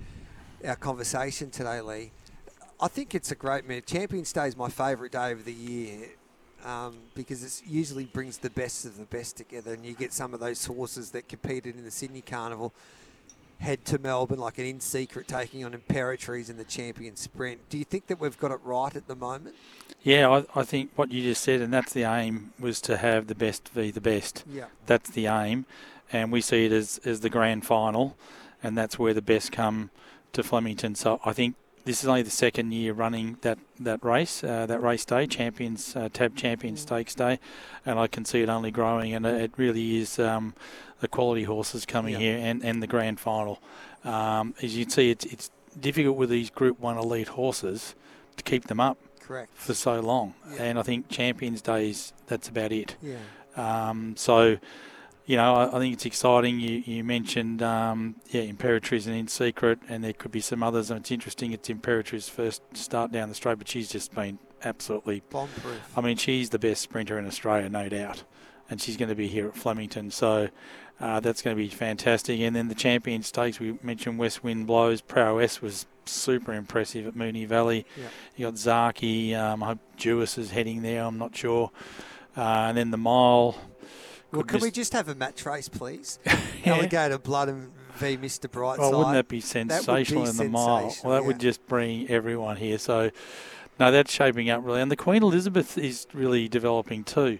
our 0.64 0.76
conversation 0.76 1.50
today, 1.50 1.82
Leigh. 1.82 2.10
I 2.80 2.88
think 2.88 3.14
it's 3.14 3.30
a 3.30 3.34
great 3.34 3.68
man. 3.68 3.82
Champions 3.84 4.32
Day 4.32 4.48
is 4.48 4.56
my 4.56 4.70
favourite 4.70 5.12
day 5.12 5.32
of 5.32 5.44
the 5.44 5.52
year 5.52 6.08
um, 6.64 6.96
because 7.14 7.44
it 7.44 7.68
usually 7.68 8.06
brings 8.06 8.38
the 8.38 8.50
best 8.50 8.86
of 8.86 8.96
the 8.96 9.04
best 9.04 9.36
together, 9.36 9.74
and 9.74 9.84
you 9.84 9.92
get 9.92 10.14
some 10.14 10.32
of 10.32 10.40
those 10.40 10.64
horses 10.64 11.10
that 11.10 11.28
competed 11.28 11.76
in 11.76 11.84
the 11.84 11.90
Sydney 11.90 12.22
Carnival 12.22 12.72
head 13.58 13.84
to 13.86 13.98
Melbourne 13.98 14.38
like 14.38 14.58
an 14.58 14.66
in 14.66 14.80
secret 14.80 15.26
taking 15.26 15.64
on 15.64 15.72
Imperatrice 15.72 16.48
in 16.48 16.56
the 16.56 16.64
champion 16.64 17.16
sprint. 17.16 17.68
Do 17.68 17.78
you 17.78 17.84
think 17.84 18.06
that 18.06 18.20
we've 18.20 18.38
got 18.38 18.50
it 18.50 18.60
right 18.62 18.94
at 18.94 19.08
the 19.08 19.16
moment? 19.16 19.56
Yeah, 20.02 20.28
I, 20.30 20.60
I 20.60 20.62
think 20.64 20.90
what 20.94 21.10
you 21.10 21.22
just 21.22 21.42
said, 21.42 21.60
and 21.60 21.72
that's 21.72 21.92
the 21.92 22.04
aim, 22.04 22.52
was 22.58 22.80
to 22.82 22.96
have 22.96 23.26
the 23.26 23.34
best 23.34 23.68
v 23.70 23.90
the 23.90 24.00
best. 24.00 24.44
Yeah. 24.48 24.66
That's 24.86 25.10
the 25.10 25.26
aim, 25.26 25.66
and 26.12 26.30
we 26.30 26.40
see 26.40 26.66
it 26.66 26.72
as, 26.72 27.00
as 27.04 27.20
the 27.20 27.30
grand 27.30 27.66
final, 27.66 28.16
and 28.62 28.78
that's 28.78 28.98
where 28.98 29.12
the 29.12 29.22
best 29.22 29.50
come 29.50 29.90
to 30.32 30.42
Flemington. 30.42 30.94
So 30.94 31.20
I 31.24 31.32
think 31.32 31.56
this 31.88 32.02
is 32.02 32.08
only 32.08 32.20
the 32.22 32.30
second 32.30 32.70
year 32.72 32.92
running 32.92 33.38
that 33.40 33.58
that 33.80 34.04
race, 34.04 34.44
uh, 34.44 34.66
that 34.66 34.82
race 34.82 35.06
day, 35.06 35.26
Champions 35.26 35.96
uh, 35.96 36.10
Tab 36.12 36.36
Champion 36.36 36.76
Stakes 36.76 37.14
Day, 37.14 37.38
and 37.86 37.98
I 37.98 38.06
can 38.08 38.26
see 38.26 38.42
it 38.42 38.50
only 38.50 38.70
growing, 38.70 39.14
and 39.14 39.24
it 39.24 39.52
really 39.56 39.96
is 39.96 40.18
um, 40.18 40.52
the 41.00 41.08
quality 41.08 41.44
horses 41.44 41.86
coming 41.86 42.12
Yeah. 42.12 42.18
here, 42.18 42.38
and, 42.38 42.62
and 42.62 42.82
the 42.82 42.86
grand 42.86 43.18
final. 43.18 43.58
Um, 44.04 44.54
as 44.62 44.76
you 44.76 44.84
can 44.84 44.90
see, 44.90 45.10
it's 45.10 45.24
it's 45.24 45.50
difficult 45.80 46.18
with 46.18 46.28
these 46.28 46.50
Group 46.50 46.78
One 46.78 46.98
elite 46.98 47.28
horses 47.28 47.94
to 48.36 48.42
keep 48.44 48.64
them 48.66 48.80
up 48.80 48.98
Correct. 49.20 49.50
for 49.54 49.72
so 49.72 50.00
long, 50.00 50.34
Yeah. 50.52 50.64
and 50.64 50.78
I 50.78 50.82
think 50.82 51.08
Champions 51.08 51.62
Days 51.62 52.12
that's 52.26 52.48
about 52.50 52.70
it. 52.70 52.96
Yeah. 53.00 53.16
Um, 53.56 54.14
so, 54.16 54.58
you 55.28 55.36
know, 55.36 55.54
I, 55.54 55.76
I 55.76 55.78
think 55.78 55.92
it's 55.92 56.06
exciting. 56.06 56.58
You, 56.58 56.82
you 56.86 57.04
mentioned, 57.04 57.62
um, 57.62 58.16
yeah, 58.30 58.40
Imperatrice 58.40 59.06
and 59.06 59.14
In 59.14 59.28
Secret, 59.28 59.78
and 59.86 60.02
there 60.02 60.14
could 60.14 60.32
be 60.32 60.40
some 60.40 60.62
others. 60.62 60.90
And 60.90 61.00
it's 61.00 61.10
interesting. 61.10 61.52
It's 61.52 61.68
Imperatrice's 61.68 62.30
first 62.30 62.62
start 62.72 63.12
down 63.12 63.28
the 63.28 63.34
straight, 63.34 63.58
but 63.58 63.68
she's 63.68 63.90
just 63.90 64.14
been 64.14 64.38
absolutely. 64.64 65.22
Bomb 65.28 65.50
proof. 65.60 65.92
I 65.94 66.00
mean, 66.00 66.16
she's 66.16 66.48
the 66.48 66.58
best 66.58 66.80
sprinter 66.80 67.18
in 67.18 67.26
Australia, 67.26 67.68
no 67.68 67.90
doubt, 67.90 68.24
and 68.70 68.80
she's 68.80 68.96
going 68.96 69.10
to 69.10 69.14
be 69.14 69.28
here 69.28 69.46
at 69.46 69.54
Flemington. 69.54 70.10
So. 70.10 70.48
Uh, 71.00 71.20
that's 71.20 71.42
going 71.42 71.56
to 71.56 71.62
be 71.62 71.68
fantastic. 71.68 72.40
And 72.40 72.56
then 72.56 72.66
the 72.66 72.74
champion 72.74 73.22
stakes, 73.22 73.60
we 73.60 73.78
mentioned 73.84 74.18
West 74.18 74.42
Wind 74.42 74.66
Blows. 74.66 75.00
Prowess 75.00 75.62
was 75.62 75.86
super 76.06 76.52
impressive 76.52 77.06
at 77.06 77.14
Moonee 77.14 77.46
Valley. 77.46 77.86
Yeah. 77.96 78.08
You 78.34 78.46
got 78.46 78.54
Zaaki. 78.54 79.32
Um, 79.32 79.62
I 79.62 79.66
hope 79.66 79.78
Jewis 79.96 80.36
is 80.36 80.50
heading 80.50 80.82
there. 80.82 81.04
I'm 81.04 81.16
not 81.16 81.36
sure. 81.36 81.70
Uh, 82.36 82.40
and 82.40 82.76
then 82.76 82.90
the 82.90 82.96
mile. 82.96 83.54
Well, 84.32 84.42
can 84.42 84.60
we 84.60 84.70
just- 84.70 84.92
have 84.92 85.08
a 85.08 85.14
match 85.14 85.44
race, 85.46 85.68
please? 85.68 86.18
Yeah. 86.64 86.74
Alligator 86.74 87.18
Blood 87.18 87.48
and 87.48 87.70
v 87.94 88.16
Mr. 88.16 88.48
Brightside. 88.50 88.78
Oh, 88.80 88.98
wouldn't 88.98 89.14
that 89.14 89.28
be 89.28 89.36
would 89.36 89.42
be 89.42 89.46
sensational 89.46 90.26
in 90.26 90.36
the 90.36 90.48
mile? 90.48 90.94
Well, 91.04 91.14
that 91.14 91.24
would 91.24 91.38
just 91.38 91.64
bring 91.68 92.10
everyone 92.10 92.56
here. 92.56 92.78
So, 92.78 93.10
no, 93.78 93.92
that's 93.92 94.12
shaping 94.12 94.50
up 94.50 94.64
really. 94.64 94.82
And 94.82 94.90
the 94.90 94.96
Queen 94.96 95.22
Elizabeth 95.22 95.78
is 95.78 96.06
really 96.12 96.48
developing 96.48 97.04
too. 97.04 97.38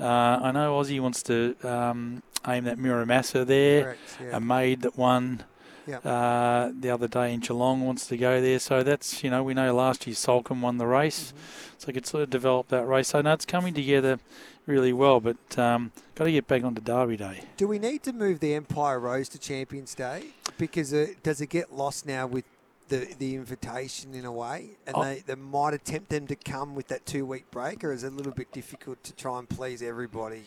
Uh, 0.00 0.06
I 0.06 0.50
know 0.50 0.80
Aussie 0.80 0.98
wants 0.98 1.22
to 1.24 1.54
um, 1.62 2.22
aim 2.48 2.64
that 2.64 2.78
Muramasa 2.78 3.46
there. 3.46 3.82
Correct, 3.82 4.00
yeah. 4.22 4.36
A 4.36 4.40
maid 4.40 4.80
that 4.80 4.96
won 4.98 5.44
Yeah. 5.86 5.98
uh, 5.98 6.72
the 6.78 6.90
other 6.90 7.08
day 7.08 7.34
in 7.34 7.40
Geelong 7.40 7.84
wants 7.84 8.06
to 8.06 8.16
go 8.16 8.40
there. 8.40 8.58
So 8.58 8.82
that's, 8.82 9.22
you 9.22 9.30
know, 9.30 9.42
we 9.42 9.54
know 9.54 9.74
last 9.74 10.06
year 10.06 10.14
Soulcombe 10.14 10.60
won 10.62 10.78
the 10.78 10.86
race. 10.86 11.28
Mm-hmm. 11.28 11.38
So 11.78 11.88
it 11.88 11.92
could 11.92 12.06
sort 12.06 12.22
of 12.22 12.30
develop 12.30 12.68
that 12.68 12.86
race. 12.86 13.08
So, 13.08 13.20
no, 13.20 13.32
it's 13.32 13.44
coming 13.44 13.74
together 13.74 14.18
really 14.66 14.92
well. 14.92 15.20
But 15.20 15.58
um, 15.58 15.92
got 16.14 16.24
to 16.24 16.32
get 16.32 16.46
back 16.46 16.64
onto 16.64 16.80
Derby 16.80 17.16
Day. 17.18 17.42
Do 17.56 17.68
we 17.68 17.78
need 17.78 18.02
to 18.04 18.12
move 18.12 18.40
the 18.40 18.54
Empire 18.54 18.98
Rose 18.98 19.28
to 19.30 19.38
Champions 19.38 19.94
Day? 19.94 20.28
Because 20.56 20.94
uh, 20.94 21.08
does 21.22 21.40
it 21.40 21.48
get 21.48 21.74
lost 21.74 22.06
now 22.06 22.26
with 22.26 22.44
the 22.88 23.14
the 23.18 23.34
invitation 23.34 24.14
in 24.14 24.24
a 24.24 24.32
way? 24.32 24.70
And 24.86 24.96
Oh. 24.96 25.04
they, 25.04 25.22
they 25.26 25.34
might 25.34 25.74
attempt 25.74 26.08
them 26.10 26.26
to 26.28 26.36
come 26.36 26.74
with 26.74 26.88
that 26.88 27.04
two 27.04 27.26
week 27.26 27.50
break, 27.50 27.82
or 27.84 27.92
is 27.92 28.04
it 28.04 28.12
a 28.12 28.16
little 28.16 28.32
bit 28.32 28.52
difficult 28.52 29.02
to 29.04 29.12
try 29.14 29.38
and 29.38 29.48
please 29.48 29.82
everybody? 29.82 30.44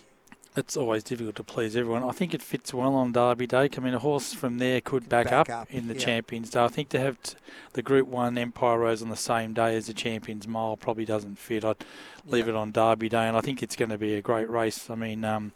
It's 0.58 0.76
always 0.76 1.04
difficult 1.04 1.36
to 1.36 1.44
please 1.44 1.76
everyone. 1.76 2.04
I 2.04 2.12
think 2.12 2.34
it 2.34 2.42
fits 2.42 2.74
well 2.74 2.96
on 2.96 3.12
Derby 3.12 3.46
Day. 3.46 3.70
I 3.78 3.80
mean, 3.80 3.94
a 3.94 4.00
horse 4.00 4.34
from 4.34 4.58
there 4.58 4.82
could 4.82 5.08
back, 5.08 5.26
Back 5.26 5.34
up, 5.34 5.50
up, 5.50 5.72
in 5.72 5.88
the 5.88 5.94
yeah. 5.94 6.00
Champions 6.00 6.50
Day. 6.50 6.64
I 6.64 6.68
think 6.68 6.90
to 6.90 7.00
have 7.00 7.22
t- 7.22 7.36
the 7.74 7.84
Group 7.84 8.08
1 8.08 8.40
Empire 8.40 8.80
Rose 8.80 9.04
on 9.04 9.10
the 9.10 9.16
same 9.16 9.54
day 9.54 9.76
as 9.78 9.86
the 9.86 9.94
Champions 9.94 10.48
Mile 10.48 10.76
probably 10.76 11.06
doesn't 11.06 11.38
fit. 11.38 11.64
I'd 11.64 11.76
leave 12.26 12.48
Yeah. 12.48 12.54
it 12.54 12.58
on 12.58 12.72
Derby 12.72 13.08
Day, 13.08 13.28
and 13.28 13.38
I 13.38 13.42
think 13.42 13.62
it's 13.62 13.76
going 13.76 13.92
to 13.92 14.00
be 14.00 14.16
a 14.16 14.22
great 14.22 14.50
race. 14.50 14.90
I 14.90 14.96
mean, 14.96 15.24
um, 15.24 15.52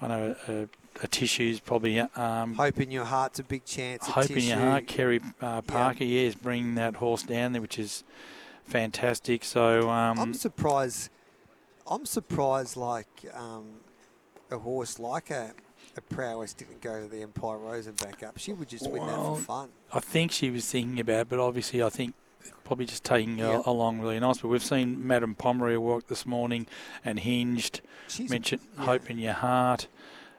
I 0.00 0.08
know 0.08 0.36
a, 0.48 0.68
a 1.02 1.06
Tissue's 1.06 1.60
probably 1.60 2.00
um, 2.00 2.54
Hope 2.54 2.80
in 2.80 2.90
your 2.90 3.04
heart's 3.04 3.40
a 3.40 3.44
big 3.44 3.66
chance. 3.66 4.06
Hope 4.06 4.30
in 4.30 4.44
your 4.44 4.56
heart, 4.56 4.86
Kerry 4.86 5.20
uh, 5.42 5.60
Parker, 5.60 6.04
yeah. 6.04 6.22
is 6.22 6.34
bringing 6.34 6.76
that 6.76 6.96
horse 6.96 7.24
down 7.24 7.52
there, 7.52 7.60
which 7.60 7.78
is 7.78 8.04
fantastic. 8.64 9.44
So, 9.44 9.90
um, 9.90 10.18
I'm 10.18 10.32
surprised. 10.32 11.10
I'm 11.86 12.06
surprised, 12.06 12.78
like 12.78 13.06
um, 13.34 13.64
a 14.50 14.58
horse 14.58 14.98
like 14.98 15.30
a, 15.30 15.52
a 15.96 16.00
prowess 16.00 16.54
didn't 16.54 16.80
go 16.80 17.02
to 17.02 17.08
the 17.08 17.22
Empire 17.22 17.58
Rose 17.58 17.86
and 17.86 17.96
back 17.96 18.22
up. 18.22 18.38
She 18.38 18.52
would 18.52 18.68
just 18.68 18.90
win 18.90 19.06
that 19.06 19.16
for 19.16 19.36
fun. 19.36 19.68
I 19.92 20.00
think 20.00 20.32
she 20.32 20.50
was 20.50 20.70
thinking 20.70 21.00
about 21.00 21.20
it, 21.20 21.28
but 21.28 21.38
obviously 21.38 21.82
I 21.82 21.88
think 21.88 22.14
probably 22.64 22.86
just 22.86 23.04
taking 23.04 23.40
a, 23.40 23.62
along 23.64 24.00
really 24.00 24.20
nice. 24.20 24.38
But 24.38 24.48
we've 24.48 24.64
seen 24.64 25.06
Madame 25.06 25.34
Pommery 25.34 25.78
walk 25.78 26.08
this 26.08 26.26
morning 26.26 26.66
and 27.04 27.18
hinged. 27.18 27.80
She's 28.08 28.30
mentioned 28.30 28.62
yeah. 28.78 28.84
Hope 28.84 29.10
in 29.10 29.18
Your 29.18 29.34
Heart. 29.34 29.86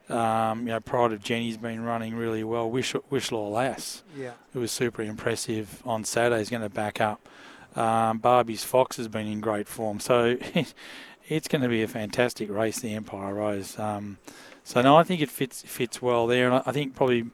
Um, 0.09 0.67
you 0.67 0.73
know, 0.73 0.79
Pride 0.79 1.13
of 1.13 1.23
Jenny's 1.23 1.57
been 1.57 1.83
running 1.83 2.15
really 2.15 2.43
well. 2.43 2.69
Wish, 2.69 2.93
Wishlaw 2.93 3.51
Lass, 3.51 4.03
yeah. 4.15 4.33
who 4.53 4.59
was 4.59 4.71
super 4.71 5.01
impressive 5.01 5.81
on 5.83 6.03
Saturday, 6.03 6.41
is 6.41 6.49
going 6.49 6.61
to 6.61 6.69
back 6.69 7.01
up. 7.01 7.27
Um, 7.75 8.19
Barbie's 8.19 8.63
Fox 8.63 8.97
has 8.97 9.07
been 9.07 9.27
in 9.27 9.41
great 9.41 9.67
form. 9.67 9.99
So 9.99 10.37
it's 11.27 11.47
going 11.47 11.61
to 11.61 11.67
be 11.69 11.81
a 11.81 11.87
fantastic 11.87 12.49
race, 12.49 12.79
the 12.79 12.93
Empire 12.93 13.33
Rose. 13.33 13.77
Um, 13.79 14.17
so 14.63 14.81
no, 14.81 14.97
I 14.97 15.03
think 15.03 15.21
it 15.21 15.29
fits 15.29 15.61
fits 15.61 16.01
well 16.01 16.27
there, 16.27 16.45
and 16.47 16.55
I, 16.55 16.63
I 16.65 16.71
think 16.71 16.95
probably, 16.95 17.25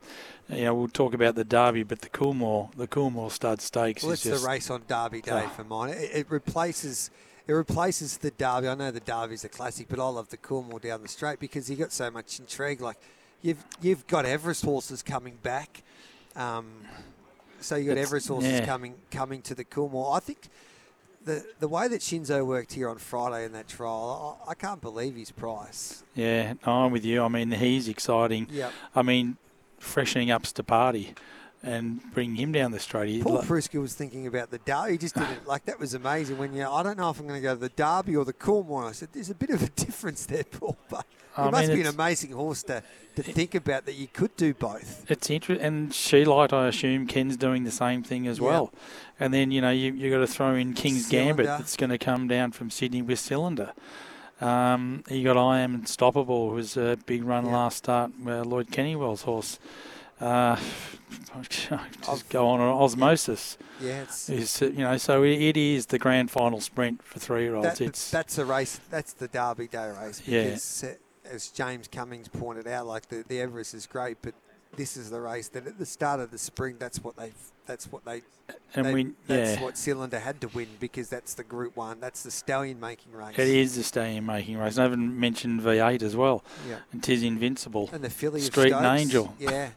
you 0.50 0.63
know, 0.65 0.75
we'll 0.75 0.88
talk 0.88 1.13
about 1.13 1.36
the 1.36 1.43
Derby, 1.45 1.83
but 1.83 2.01
the 2.01 2.10
Coolmore, 2.10 2.74
the 2.75 2.88
Coolmore 2.88 3.31
Stud 3.31 3.62
Stakes 3.62 4.03
Well, 4.03 4.12
is 4.12 4.19
it's 4.19 4.29
just 4.31 4.43
the 4.43 4.50
race 4.50 4.69
on 4.69 4.83
Derby 4.88 5.21
Day 5.21 5.43
Oh. 5.45 5.50
for 5.50 5.63
mine. 5.63 5.91
It, 5.91 6.10
it 6.13 6.31
replaces 6.31 7.10
it 7.48 7.53
replaces 7.53 8.17
the 8.17 8.31
Derby. 8.31 8.67
I 8.67 8.75
know 8.75 8.91
the 8.91 9.00
Derby's 9.00 9.43
a 9.43 9.50
classic, 9.50 9.88
but 9.89 10.00
I 10.00 10.07
love 10.07 10.29
the 10.29 10.38
Coolmore 10.38 10.81
down 10.81 11.01
the 11.01 11.07
straight 11.07 11.39
because 11.39 11.69
you 11.69 11.75
got 11.75 11.91
so 11.91 12.12
much 12.12 12.39
intrigue. 12.39 12.81
Like 12.81 12.98
you've 13.41 13.63
you've 13.81 14.05
got 14.07 14.25
Everest 14.25 14.63
horses 14.63 15.01
coming 15.01 15.38
back. 15.41 15.83
Um, 16.36 16.67
so 17.60 17.75
you've 17.75 17.88
got 17.88 17.98
Everest 17.98 18.27
horses 18.27 18.51
yeah. 18.51 18.65
coming 18.65 18.95
coming 19.10 19.41
to 19.43 19.55
the 19.55 19.63
Coolmore. 19.65 20.15
I 20.15 20.19
think 20.19 20.50
the 21.25 21.46
the 21.60 21.68
way 21.68 21.88
that 21.88 22.01
Shinzo 22.01 22.46
worked 22.46 22.74
here 22.74 22.90
on 22.90 22.98
Friday 22.98 23.46
in 23.46 23.51
that 23.54 23.68
trial, 23.68 24.40
I, 24.48 24.51
I 24.51 24.54
can't 24.56 24.82
believe 24.82 25.16
his 25.16 25.32
price. 25.32 26.04
yeah. 26.16 26.54
No, 26.66 26.72
I'm 26.74 26.92
with 26.92 27.06
you. 27.06 27.24
I 27.24 27.28
mean, 27.28 27.51
he's 27.51 27.88
exciting. 27.88 28.48
Yeah, 28.50 28.72
I 28.96 29.01
mean, 29.01 29.38
freshening 29.80 30.32
up 30.32 30.44
Stapati 30.44 31.16
and 31.63 32.01
bring 32.13 32.36
him 32.36 32.51
down 32.51 32.72
the 32.72 32.80
straight. 32.80 33.10
He- 33.10 33.22
Paul 33.24 33.36
like- 33.48 33.74
was 33.74 33.94
thinking 33.94 34.25
about 34.27 34.50
the 34.51 34.58
Derby. 34.60 34.94
He 34.94 34.98
just 34.98 35.15
did 35.15 35.30
it 35.30 35.46
like 35.46 35.65
that 35.65 35.80
was 35.80 35.94
amazing. 35.94 36.38
When 36.38 36.53
you, 36.53 36.65
I 36.68 36.82
don't 36.84 36.98
know 36.98 37.10
if 37.12 37.20
I'm 37.20 37.27
going 37.27 37.39
to 37.39 37.44
go 37.44 37.53
to 37.53 37.60
the 37.60 37.70
Derby 37.70 38.15
or 38.15 38.25
the 38.25 38.34
Coolmore. 38.34 38.89
I 38.89 38.91
said, 38.94 39.10
"There's 39.13 39.30
a 39.30 39.36
bit 39.36 39.50
of 39.51 39.62
a 39.62 39.70
difference 39.86 40.25
there, 40.25 40.44
Paul." 40.44 40.77
But 40.89 41.06
I 41.38 41.48
it 41.48 41.51
must 41.51 41.68
mean, 41.68 41.77
be 41.77 41.82
an 41.82 41.88
amazing 41.88 42.32
horse 42.32 42.63
to, 42.63 42.84
to 43.15 43.24
think 43.24 43.56
about 43.56 43.86
that 43.86 43.94
you 43.96 44.08
could 44.08 44.36
do 44.36 44.53
both. 44.53 45.06
It's 45.10 45.30
interesting, 45.30 45.65
and 45.65 45.94
she 45.94 46.25
light, 46.25 46.51
I 46.51 46.68
assume, 46.68 47.08
Ken's 47.08 47.38
doing 47.38 47.63
the 47.63 47.72
same 47.72 48.03
thing 48.03 48.27
as 48.27 48.39
Yeah. 48.39 48.46
well. 48.48 48.74
And 49.20 49.34
then 49.34 49.51
you 49.51 49.62
know 49.62 49.70
you 49.70 49.94
you 49.94 50.10
got 50.10 50.20
to 50.20 50.27
throw 50.27 50.56
in 50.56 50.74
King's 50.74 51.08
Gambit 51.10 51.46
Cylinder. 51.46 51.58
that's 51.63 51.77
going 51.77 51.91
to 51.91 51.98
come 52.00 52.27
down 52.27 52.51
from 52.53 52.70
Sydney 52.72 53.01
with 53.01 53.20
Cylinder. 53.20 53.72
Um, 54.41 55.03
you 55.08 55.24
got 55.24 55.38
I 55.38 55.60
am 55.60 55.75
Unstoppable, 55.75 56.50
who 56.50 56.56
was 56.56 56.75
a 56.75 56.98
big 57.06 57.24
run 57.24 57.46
Yeah. 57.46 57.53
last 57.58 57.77
start. 57.77 58.12
Uh, 58.25 58.41
Lloyd 58.44 58.72
Kennewell's 58.72 59.22
horse. 59.22 59.60
Uh, 60.22 60.56
just 61.50 62.30
go 62.30 62.48
on 62.48 62.62
osmosis. 62.62 63.58
Yeah, 63.82 64.04
it's, 64.04 64.30
Is 64.30 64.62
you 64.62 64.72
know, 64.72 64.98
so 64.98 65.24
it, 65.24 65.42
it 65.42 65.58
is 65.58 65.88
the 65.88 65.98
grand 65.98 66.30
final 66.30 66.62
sprint 66.62 67.01
for 67.04 67.20
three-year-olds. 67.20 67.80
that, 67.80 67.82
it's 67.82 68.12
that's 68.12 68.38
a 68.38 68.46
race. 68.46 68.80
That's 68.90 69.13
the 69.13 69.28
Derby 69.28 69.68
Day 69.68 69.90
race. 69.90 70.22
Yeah. 70.25 70.44
Because, 70.46 70.84
uh, 70.84 70.94
as 71.25 71.50
James 71.50 71.88
Cummings 71.88 72.28
pointed 72.28 72.68
out, 72.68 72.86
like 72.86 73.08
the, 73.10 73.24
the 73.28 73.42
Everest 73.42 73.74
is 73.74 73.88
great, 73.88 74.18
but 74.22 74.34
this 74.75 74.96
is 74.96 75.10
the 75.10 75.20
race 75.20 75.48
that 75.50 75.68
at 75.68 75.80
the 75.80 75.86
start 75.86 76.20
of 76.20 76.32
the 76.32 76.38
spring, 76.38 76.75
that's 76.80 77.04
what 77.04 77.16
they. 77.18 77.32
That's 77.66 77.92
what 77.92 78.04
they. 78.06 78.22
and 78.75 78.86
they- 78.86 78.94
we 78.94 79.12
That's 79.28 79.58
yeah. 79.58 79.63
what 79.63 79.78
Cylinder 79.78 80.20
had 80.20 80.42
to 80.42 80.48
win 80.50 80.68
because 80.80 81.10
that's 81.10 81.36
the 81.36 81.44
Group 81.44 81.75
One. 81.78 82.00
That's 82.00 82.24
the 82.24 82.32
stallion 82.32 82.80
making 82.80 83.13
race. 83.13 83.38
It 83.38 83.48
is 83.48 83.75
the 83.75 83.84
stallion 83.84 84.25
making 84.25 84.58
race. 84.58 84.74
And 84.74 84.82
I 84.82 84.84
haven't 84.84 85.20
mentioned 85.20 85.62
V8 85.62 86.01
as 86.01 86.16
well. 86.16 86.44
Yeah. 86.68 86.78
And 86.92 87.01
tis 87.01 87.24
invincible. 87.24 87.90
And 87.94 88.04
the 88.04 88.28
of 88.28 88.42
Street 88.42 88.74
and 88.74 88.86
Angel. 88.86 89.34
Yeah. 89.40 89.70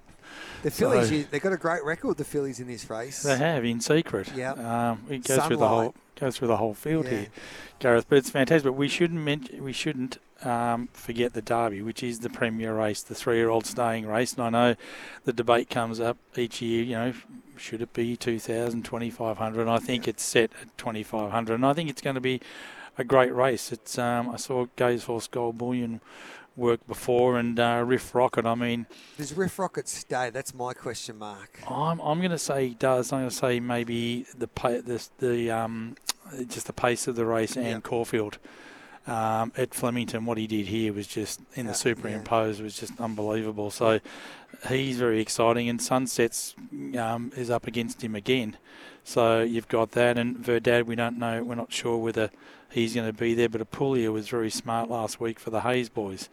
The 0.65 0.71
so, 0.71 1.03
you, 1.03 1.27
they've 1.31 1.43
got 1.43 1.53
a 1.53 1.59
great 1.59 1.85
record. 1.85 2.17
The 2.17 2.25
fillies 2.25 2.59
in 2.59 2.67
this 2.67 2.89
race. 2.89 3.23
They 3.23 3.37
have 3.37 3.67
in 3.67 3.81
secret. 3.81 4.33
Yeah. 4.35 4.53
Um, 4.53 5.03
it 5.11 5.23
goes 5.25 5.45
through 5.45 5.59
the 5.59 5.69
whole 5.69 5.95
goes 6.19 6.39
through 6.39 6.49
the 6.49 6.57
whole 6.57 6.73
field 6.73 7.05
Yeah. 7.05 7.11
here, 7.11 7.27
Gareth. 7.81 8.07
But 8.09 8.17
it's 8.19 8.31
fantastic. 8.31 8.65
But 8.65 8.73
we 8.73 8.89
shouldn't 8.89 9.21
mention, 9.21 9.63
we 9.63 9.75
shouldn't 9.75 10.17
um, 10.43 10.89
forget 10.95 11.35
the 11.35 11.43
Derby, 11.43 11.83
which 11.83 12.03
is 12.03 12.21
the 12.21 12.31
premier 12.31 12.75
race, 12.75 13.03
the 13.03 13.15
three-year-old 13.15 13.67
staying 13.67 14.07
race. 14.07 14.33
And 14.33 14.43
I 14.43 14.49
know 14.51 14.77
the 15.27 15.35
debate 15.35 15.69
comes 15.69 16.01
up 16.01 16.17
each 16.35 16.63
year. 16.63 16.83
You 16.83 16.95
know, 16.95 17.13
should 17.59 17.83
it 17.83 17.93
be 17.93 18.17
2,000, 18.17 18.85
2,500? 18.85 19.61
And 19.61 19.71
I 19.71 19.79
think 19.79 20.09
it's 20.09 20.23
set 20.23 20.51
at 20.63 20.79
2,500. 20.79 21.55
And 21.55 21.67
I 21.67 21.75
think 21.75 21.91
it's 21.91 22.01
going 22.01 22.15
to 22.15 22.21
be 22.23 22.41
a 22.97 23.05
great 23.05 23.35
race. 23.35 23.71
It's 23.71 23.99
um, 23.99 24.31
I 24.31 24.37
saw 24.37 24.67
Gai's 24.77 25.05
Horse 25.05 25.27
Gold 25.27 25.59
Bullion 25.59 26.01
work 26.57 26.87
before 26.87 27.39
and 27.39 27.59
uh, 27.59 27.83
Riff 27.87 28.15
Rocket. 28.15 28.47
I 28.47 28.55
mean, 28.55 28.87
Does 29.19 29.33
Riff 29.37 29.59
Rocket 29.59 29.89
stay? 29.89 30.31
That's 30.31 30.55
my 30.55 30.73
question 30.73 31.19
mark. 31.19 31.61
I'm, 31.69 32.01
I'm 32.01 32.19
going 32.19 32.31
to 32.31 32.39
say 32.39 32.69
he 32.69 32.75
does. 32.75 33.13
I'm 33.13 33.21
going 33.21 33.31
to 33.31 33.35
say 33.37 33.61
maybe 33.61 34.27
the 34.37 34.49
the, 34.57 35.09
the 35.19 35.51
um, 35.51 35.97
just 36.49 36.67
the 36.67 36.73
pace 36.73 37.07
of 37.09 37.17
the 37.17 37.25
race 37.27 37.57
and 37.57 37.67
Yeah. 37.67 37.81
Caulfield. 37.81 38.39
Um, 39.07 39.53
at 39.57 39.75
Flemington, 39.75 40.25
what 40.25 40.39
he 40.39 40.47
did 40.47 40.67
here 40.67 40.93
was 40.93 41.07
just 41.07 41.41
in 41.55 41.67
Yeah, 41.67 41.73
the 41.73 41.79
superimpose 41.79 42.63
was 42.63 42.79
just 42.79 42.99
unbelievable. 42.99 43.71
So 43.71 44.01
he's 44.69 44.99
very 44.99 45.21
exciting, 45.21 45.69
and 45.69 45.81
Sunsets 45.81 46.55
um, 46.99 47.31
is 47.37 47.51
up 47.51 47.67
against 47.67 48.03
him 48.03 48.15
again. 48.15 48.57
So 49.05 49.43
you've 49.43 49.69
got 49.69 49.91
that, 49.93 50.17
and 50.17 50.39
Verdad, 50.39 50.87
we 50.87 50.97
don't 50.97 51.19
know, 51.19 51.43
we're 51.43 51.55
not 51.55 51.73
sure 51.73 51.99
whether 51.99 52.31
he's 52.71 52.95
going 52.95 53.07
to 53.07 53.13
be 53.13 53.35
there, 53.35 53.51
but 53.51 53.61
Apulia 53.61 54.11
was 54.11 54.29
very 54.29 54.51
smart 54.51 54.89
last 54.89 55.21
week 55.21 55.39
for 55.39 55.51
the 55.51 55.61
Hayes 55.61 55.91
boys. 55.91 56.31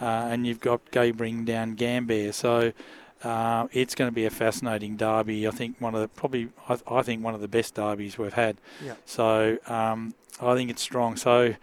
Uh, 0.00 0.28
and 0.30 0.46
you've 0.46 0.60
got 0.60 0.88
Gai 0.90 1.10
bringing 1.10 1.44
down 1.44 1.76
Gambare. 1.76 2.32
So 2.32 2.72
uh, 3.22 3.68
it's 3.72 3.94
going 3.94 4.08
to 4.08 4.14
be 4.14 4.24
a 4.24 4.30
fascinating 4.30 4.96
derby. 4.96 5.46
I 5.46 5.50
think 5.50 5.80
one 5.80 5.94
of 5.94 6.00
the 6.00 6.08
probably 6.08 6.48
I, 6.68 6.78
I 6.88 7.02
think 7.02 7.22
one 7.22 7.34
of 7.34 7.40
the 7.40 7.48
best 7.48 7.74
derbies 7.74 8.18
we've 8.18 8.34
had. 8.34 8.56
Yeah. 8.84 8.94
So 9.04 9.58
um, 9.66 10.14
I 10.40 10.54
think 10.54 10.70
it's 10.70 10.82
strong. 10.82 11.16
So 11.16 11.54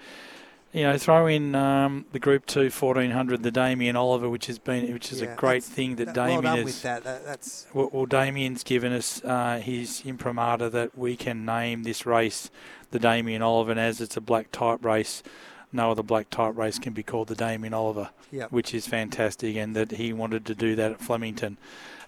you 0.74 0.84
know, 0.84 0.98
throw 0.98 1.28
in 1.28 1.54
um, 1.56 2.06
the 2.12 2.20
Group 2.20 2.46
Two 2.46 2.70
1400, 2.70 3.44
the 3.44 3.52
Damien 3.52 3.96
Oliver, 3.96 4.30
which 4.30 4.46
has 4.48 4.58
been 4.60 4.92
which 4.94 5.12
is 5.12 5.22
Yeah, 5.22 5.34
a 5.34 5.36
great 5.36 5.64
thing 5.64 5.96
that 5.98 6.14
That- 6.14 6.16
well 6.16 6.26
Damien 6.28 6.44
done 6.44 6.58
has. 6.58 6.66
with 6.66 6.82
that. 6.84 7.04
that. 7.04 7.26
That's 7.26 7.68
Well, 7.74 7.90
well, 7.92 8.06
Damien's 8.06 8.64
given 8.64 8.94
us 8.94 9.22
uh, 9.24 9.60
his 9.64 10.02
imprimatur 10.06 10.70
that 10.70 10.98
we 10.98 11.16
can 11.18 11.46
name 11.46 11.84
this 11.84 12.06
race 12.06 12.50
the 12.92 13.00
Damien 13.00 13.42
Oliver, 13.42 13.72
and 13.72 13.80
as 13.80 14.02
it's 14.02 14.18
a 14.18 14.22
black 14.22 14.52
type 14.52 14.84
race, 14.84 15.24
no 15.72 15.92
other 15.92 16.04
black 16.04 16.30
type 16.30 16.58
race 16.58 16.80
can 16.80 16.94
be 16.94 17.04
called 17.04 17.28
the 17.28 17.36
Damien 17.36 17.74
Oliver, 17.74 18.10
yeah. 18.32 18.48
which 18.50 18.74
is 18.74 18.88
fantastic, 18.88 19.56
and 19.56 19.76
that 19.76 19.92
he 19.92 20.14
wanted 20.14 20.46
to 20.46 20.56
do 20.56 20.76
that 20.76 20.92
at 20.92 21.02
Flemington. 21.02 21.58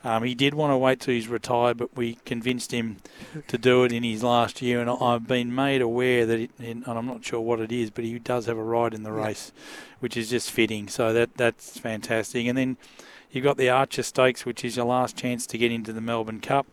Um, 0.05 0.23
he 0.23 0.35
did 0.35 0.53
want 0.53 0.71
to 0.71 0.77
wait 0.77 0.99
till 0.99 1.13
he's 1.13 1.29
retired, 1.29 1.77
but 1.77 1.95
we 1.95 2.15
convinced 2.25 2.73
him 2.73 2.97
to 3.47 3.57
do 3.57 3.85
it 3.85 3.93
in 3.93 4.03
his 4.03 4.21
last 4.21 4.61
year, 4.61 4.81
and 4.81 4.89
I've 4.89 5.27
been 5.27 5.55
made 5.55 5.81
aware 5.81 6.25
that, 6.25 6.39
it, 6.39 6.51
and 6.59 6.83
I'm 6.85 7.05
not 7.05 7.23
sure 7.23 7.39
what 7.39 7.61
it 7.61 7.71
is, 7.71 7.89
but 7.89 8.03
he 8.03 8.19
does 8.19 8.47
have 8.47 8.57
a 8.57 8.63
ride 8.63 8.93
in 8.93 9.03
the 9.03 9.13
Yeah. 9.13 9.25
race, 9.27 9.53
which 10.01 10.17
is 10.17 10.29
just 10.29 10.51
fitting. 10.51 10.89
So 10.89 11.13
that 11.13 11.37
that's 11.37 11.79
fantastic. 11.79 12.45
And 12.47 12.57
then 12.57 12.75
you've 13.31 13.45
got 13.45 13.55
the 13.55 13.69
Archer 13.69 14.03
Stakes, 14.03 14.45
which 14.45 14.65
is 14.65 14.75
your 14.75 14.85
last 14.85 15.15
chance 15.15 15.47
to 15.47 15.57
get 15.57 15.71
into 15.71 15.93
the 15.93 16.01
Melbourne 16.01 16.41
Cup. 16.41 16.67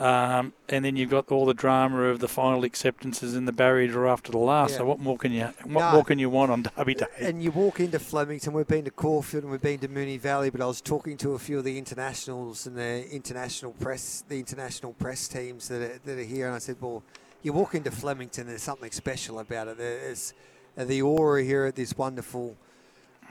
Um, 0.00 0.54
and 0.70 0.82
then 0.82 0.96
you've 0.96 1.10
got 1.10 1.30
all 1.30 1.44
the 1.44 1.52
drama 1.52 2.04
of 2.04 2.20
the 2.20 2.28
final 2.28 2.64
acceptances 2.64 3.34
and 3.34 3.46
the 3.46 3.52
barrier 3.52 4.06
after 4.06 4.32
the 4.32 4.38
last. 4.38 4.70
Yeah. 4.72 4.78
So 4.78 4.84
what 4.86 4.98
more 4.98 5.18
can 5.18 5.30
you 5.30 5.44
what 5.64 5.80
No. 5.80 5.92
more 5.92 6.04
can 6.04 6.18
you 6.18 6.30
want 6.30 6.50
on 6.50 6.62
Derby 6.62 6.94
Day? 6.94 7.06
And 7.18 7.42
you 7.42 7.50
walk 7.50 7.80
into 7.80 7.98
Flemington. 7.98 8.54
We've 8.54 8.66
been 8.66 8.86
to 8.86 8.90
Caulfield 8.90 9.44
and 9.44 9.50
we've 9.52 9.60
been 9.60 9.78
to 9.80 9.88
Moonee 9.88 10.18
Valley, 10.18 10.48
but 10.48 10.62
I 10.62 10.66
was 10.66 10.80
talking 10.80 11.18
to 11.18 11.34
a 11.34 11.38
few 11.38 11.58
of 11.58 11.64
the 11.64 11.76
internationals 11.76 12.66
and 12.66 12.76
the 12.78 13.10
international 13.10 13.72
press, 13.72 14.24
the 14.26 14.38
international 14.38 14.94
press 14.94 15.28
teams 15.28 15.68
that 15.68 15.82
are, 15.82 15.98
that 16.06 16.18
are 16.18 16.24
here, 16.24 16.46
and 16.46 16.54
I 16.54 16.58
said, 16.60 16.76
"Well, 16.80 17.02
you 17.42 17.52
walk 17.52 17.74
into 17.74 17.90
Flemington. 17.90 18.46
There's 18.46 18.62
something 18.62 18.90
special 18.90 19.38
about 19.38 19.68
it. 19.68 19.76
There's 19.76 20.32
uh, 20.78 20.84
the 20.84 21.02
aura 21.02 21.42
here 21.42 21.66
at 21.66 21.76
this 21.76 21.96
wonderful, 21.98 22.56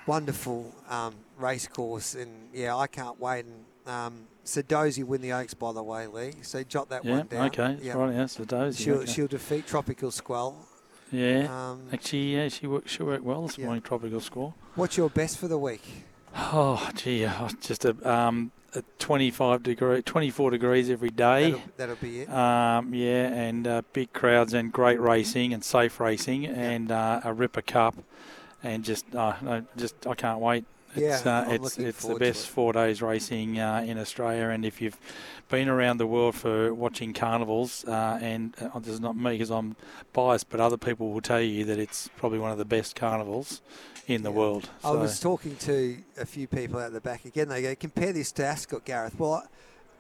wonderful 0.06 0.74
um, 0.90 1.16
race 1.38 1.68
course, 1.68 2.14
and 2.14 2.30
yeah, 2.54 2.76
I 2.76 2.86
can't 2.86 3.20
wait." 3.20 3.46
And 3.46 3.66
um, 3.90 4.28
Sadozi 4.46 5.04
win 5.04 5.22
the 5.22 5.34
Oaks, 5.34 5.54
by 5.54 5.74
the 5.74 5.84
way, 5.84 6.08
Leigh. 6.08 6.34
So 6.42 6.64
jot 6.64 6.90
that 6.90 7.04
yeah, 7.06 7.12
one 7.18 7.28
down. 7.28 7.46
okay, 7.48 7.78
Yeah. 7.82 7.94
right, 7.94 8.14
it 8.16 8.48
does. 8.48 8.80
She'll, 8.80 8.96
okay. 9.00 9.12
she'll 9.12 9.28
defeat 9.28 9.68
Tropical 9.68 10.12
Squall. 10.12 10.66
yeah, 11.12 11.48
Um, 11.72 11.88
actually, 11.92 12.36
yeah, 12.36 12.48
she 12.50 12.68
worked, 12.68 12.90
she 12.90 13.04
worked 13.04 13.24
well 13.24 13.44
this 13.48 13.58
Yeah. 13.58 13.66
morning. 13.66 13.82
Tropical 13.84 14.20
Squall. 14.22 14.56
what's 14.76 14.98
your 14.98 15.10
best 15.10 15.38
for 15.38 15.48
the 15.48 15.58
week? 15.58 16.06
Oh, 16.36 16.90
gee, 16.96 17.26
uh, 17.26 17.50
just 17.60 17.86
a, 17.86 18.10
um, 18.10 18.52
a 18.76 18.84
25 19.00 19.64
degree, 19.64 20.02
24 20.04 20.52
degrees 20.52 20.90
every 20.90 21.10
day. 21.10 21.52
That'll, 21.52 21.62
that'll 21.78 21.96
be 21.96 22.22
it. 22.22 22.30
Um, 22.30 22.94
yeah, 22.94 23.28
and 23.28 23.66
uh, 23.68 23.82
big 23.94 24.14
crowds 24.14 24.54
and 24.54 24.72
great 24.72 25.00
racing 25.00 25.54
and 25.54 25.64
safe 25.64 26.00
racing 26.00 26.46
and 26.46 26.92
uh, 26.92 27.22
a 27.24 27.34
Ripper 27.34 27.64
Cup, 27.64 27.96
and 28.64 28.84
just, 28.84 29.14
uh, 29.16 29.34
no, 29.42 29.66
just 29.76 30.06
I 30.06 30.14
can't 30.14 30.40
wait. 30.40 30.66
It's, 30.96 31.24
Yeah, 31.26 31.46
uh, 31.48 31.52
it's 31.52 31.78
it's 31.78 32.06
the 32.06 32.16
best 32.16 32.50
four 32.50 32.74
days 32.74 33.02
racing 33.02 33.60
uh, 33.60 33.84
in 33.86 33.98
Australia, 33.98 34.50
and 34.50 34.66
if 34.66 34.82
you've 34.82 34.98
been 35.50 35.70
around 35.70 35.98
the 35.98 36.08
world 36.08 36.36
for 36.36 36.74
watching 36.74 37.14
carnivals, 37.14 37.86
uh, 37.86 38.20
and 38.22 38.56
uh, 38.62 38.80
this 38.80 38.94
is 38.96 39.00
not 39.00 39.16
me 39.16 39.32
because 39.32 39.52
I'm 39.52 39.76
biased, 40.14 40.50
but 40.50 40.60
other 40.60 40.78
people 40.78 41.12
will 41.12 41.22
tell 41.22 41.42
you 41.42 41.66
that 41.66 41.80
it's 41.80 42.10
probably 42.18 42.40
one 42.40 42.52
of 42.52 42.58
the 42.58 42.66
best 42.66 42.96
carnivals 42.96 43.62
in 44.08 44.24
the 44.24 44.32
Yeah. 44.32 44.38
world. 44.38 44.70
I 44.84 44.92
was 44.92 45.20
talking 45.20 45.56
to 45.58 45.98
a 46.20 46.26
few 46.26 46.48
people 46.48 46.80
out 46.80 46.92
the 46.94 47.02
back 47.02 47.26
again. 47.26 47.50
They 47.50 47.62
go, 47.62 47.76
compare 47.76 48.12
this 48.14 48.32
to 48.34 48.46
Ascot, 48.46 48.84
Gareth. 48.86 49.18
Well, 49.20 49.48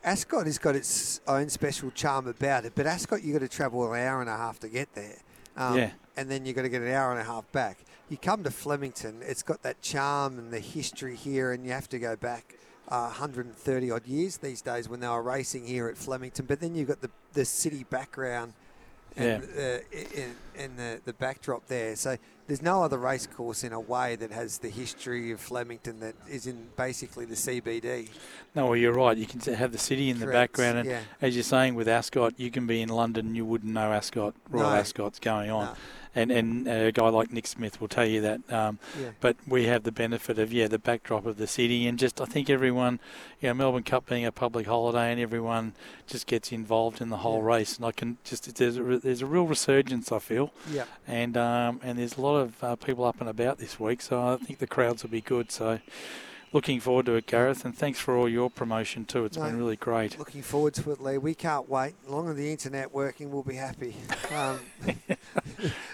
Ascot 0.04 0.45
has 0.45 0.58
got 0.58 0.75
its 0.75 1.19
own 1.28 1.49
special 1.49 1.91
charm 1.91 2.28
about 2.28 2.65
it, 2.65 2.73
but 2.73 2.88
Ascot, 2.88 3.21
you've 3.23 3.34
got 3.39 3.49
to 3.49 3.56
travel 3.56 3.91
an 3.93 3.99
hour 3.99 4.21
and 4.21 4.30
a 4.30 4.38
half 4.38 4.60
to 4.62 4.69
get 4.69 4.93
there. 4.95 5.17
Um, 5.58 5.78
Yeah. 5.78 5.91
And 6.17 6.30
then 6.30 6.45
you've 6.45 6.56
got 6.56 6.63
to 6.63 6.69
get 6.69 6.82
an 6.82 6.91
hour 6.91 7.12
and 7.12 7.21
a 7.21 7.23
half 7.23 7.49
back. 7.54 7.78
You 8.09 8.17
come 8.17 8.43
to 8.43 8.49
Flemington, 8.49 9.21
it's 9.21 9.43
got 9.43 9.61
that 9.61 9.83
charm 9.83 10.39
and 10.39 10.51
the 10.51 10.59
history 10.59 11.15
here, 11.15 11.51
and 11.51 11.63
you 11.63 11.71
have 11.71 11.87
to 11.89 11.99
go 11.99 12.15
back 12.15 12.55
uh, 12.87 13.03
130 13.03 13.91
odd 13.91 14.07
years 14.07 14.37
these 14.37 14.63
days 14.63 14.89
when 14.89 14.99
they 14.99 15.07
were 15.07 15.21
racing 15.21 15.67
here 15.67 15.87
at 15.87 15.95
Flemington. 15.95 16.47
But 16.47 16.59
then 16.59 16.73
you've 16.73 16.87
got 16.87 17.01
the, 17.01 17.11
the 17.33 17.45
city 17.45 17.83
background 17.83 18.53
and, 19.15 19.43
uh, 19.43 19.77
in, 19.91 20.35
in 20.55 20.75
the, 20.75 21.01
the 21.05 21.13
backdrop 21.13 21.67
there. 21.67 21.95
So 21.95 22.17
there's 22.49 22.62
no 22.63 22.83
other 22.83 22.97
race 22.97 23.27
course 23.27 23.63
in 23.63 23.71
a 23.71 23.79
way 23.79 24.15
that 24.15 24.31
has 24.31 24.57
the 24.57 24.69
history 24.69 25.31
of 25.31 25.39
Flemington 25.39 25.99
that 25.99 26.15
is 26.27 26.47
in 26.47 26.67
basically 26.75 27.23
the 27.25 27.35
CBD. 27.35 28.09
No, 28.55 28.65
well, 28.65 28.75
you're 28.75 28.91
right. 28.93 29.15
You 29.15 29.27
can 29.27 29.39
have 29.53 29.71
the 29.71 29.77
city 29.77 30.09
in 30.09 30.19
the 30.19 30.25
background, 30.25 30.79
and 30.79 30.89
yeah. 30.89 31.01
as 31.21 31.35
you're 31.35 31.43
saying 31.43 31.75
with 31.75 31.88
Ascot, 31.88 32.33
you 32.38 32.49
can 32.49 32.65
be 32.65 32.81
in 32.81 32.89
London 32.89 33.27
and 33.27 33.35
you 33.35 33.45
wouldn't 33.45 33.71
know 33.71 33.93
Ascot, 33.93 34.33
Royal 34.49 34.71
No. 34.71 34.75
Ascot's 34.75 35.19
going 35.19 35.51
on. 35.51 35.65
No. 35.65 35.73
And 36.15 36.31
and 36.31 36.67
a 36.67 36.91
guy 36.91 37.07
like 37.09 37.31
Nick 37.31 37.45
Smith 37.45 37.79
will 37.79 37.88
tell 37.88 38.05
you 38.05 38.19
that. 38.21 38.39
Um, 38.51 38.79
Yeah. 38.99 39.09
But 39.21 39.35
we 39.47 39.67
have 39.67 39.83
the 39.83 39.91
benefit 39.91 40.39
of 40.39 40.51
yeah 40.51 40.67
the 40.67 40.79
backdrop 40.79 41.27
of 41.27 41.38
the 41.38 41.45
city, 41.45 41.85
and 41.88 41.99
just 41.99 42.19
I 42.19 42.25
think 42.25 42.49
everyone, 42.49 42.99
you 43.39 43.49
know, 43.49 43.53
Melbourne 43.53 43.83
Cup 43.83 44.07
being 44.07 44.25
a 44.25 44.31
public 44.31 44.65
holiday, 44.65 45.12
and 45.12 45.21
everyone 45.21 45.73
just 46.07 46.25
gets 46.25 46.51
involved 46.51 46.99
in 46.99 47.09
the 47.09 47.17
whole 47.17 47.41
Yeah. 47.41 47.53
race. 47.55 47.77
And 47.77 47.85
I 47.85 47.91
can 47.91 48.17
just 48.23 48.55
there's 48.55 48.77
a, 48.77 48.81
there's 48.97 49.21
a 49.21 49.27
real 49.27 49.45
resurgence 49.45 50.12
I 50.12 50.17
feel, 50.17 50.51
Yeah. 50.71 50.85
and 51.07 51.38
um, 51.38 51.79
and 51.83 51.99
there's 51.99 52.17
a 52.17 52.21
lot 52.21 52.38
of 52.38 52.38
uh, 52.62 52.75
people 52.78 53.04
up 53.06 53.19
and 53.19 53.30
about 53.30 53.58
this 53.58 53.80
week, 53.80 54.02
so 54.02 54.21
I 54.21 54.38
think 54.38 54.60
the 54.60 54.67
crowds 54.67 55.04
will 55.04 55.10
be 55.12 55.21
good. 55.21 55.52
So. 55.52 55.80
Looking 56.52 56.80
forward 56.80 57.06
to 57.06 57.13
it, 57.13 57.28
Gareth, 57.28 57.63
and 57.63 57.78
thanks 57.78 57.99
for 57.99 58.17
all 58.17 58.28
your 58.28 58.49
promotion 58.49 59.06
too. 59.06 59.23
It's 59.23 59.38
No. 59.38 59.43
been 59.43 59.58
really 59.60 59.75
great. 59.75 60.17
Looking 60.17 60.41
forward 60.41 60.73
to 60.73 60.89
it, 60.91 60.99
Leigh. 60.99 61.19
We 61.19 61.36
can't 61.36 61.69
wait. 61.69 61.93
As 62.04 62.10
long 62.10 62.28
as 62.28 62.36
the 62.38 62.52
internet 62.52 62.91
working, 62.91 63.30
we'll 63.32 63.43
be 63.43 63.54
happy. 63.54 63.95
Um, 64.36 64.60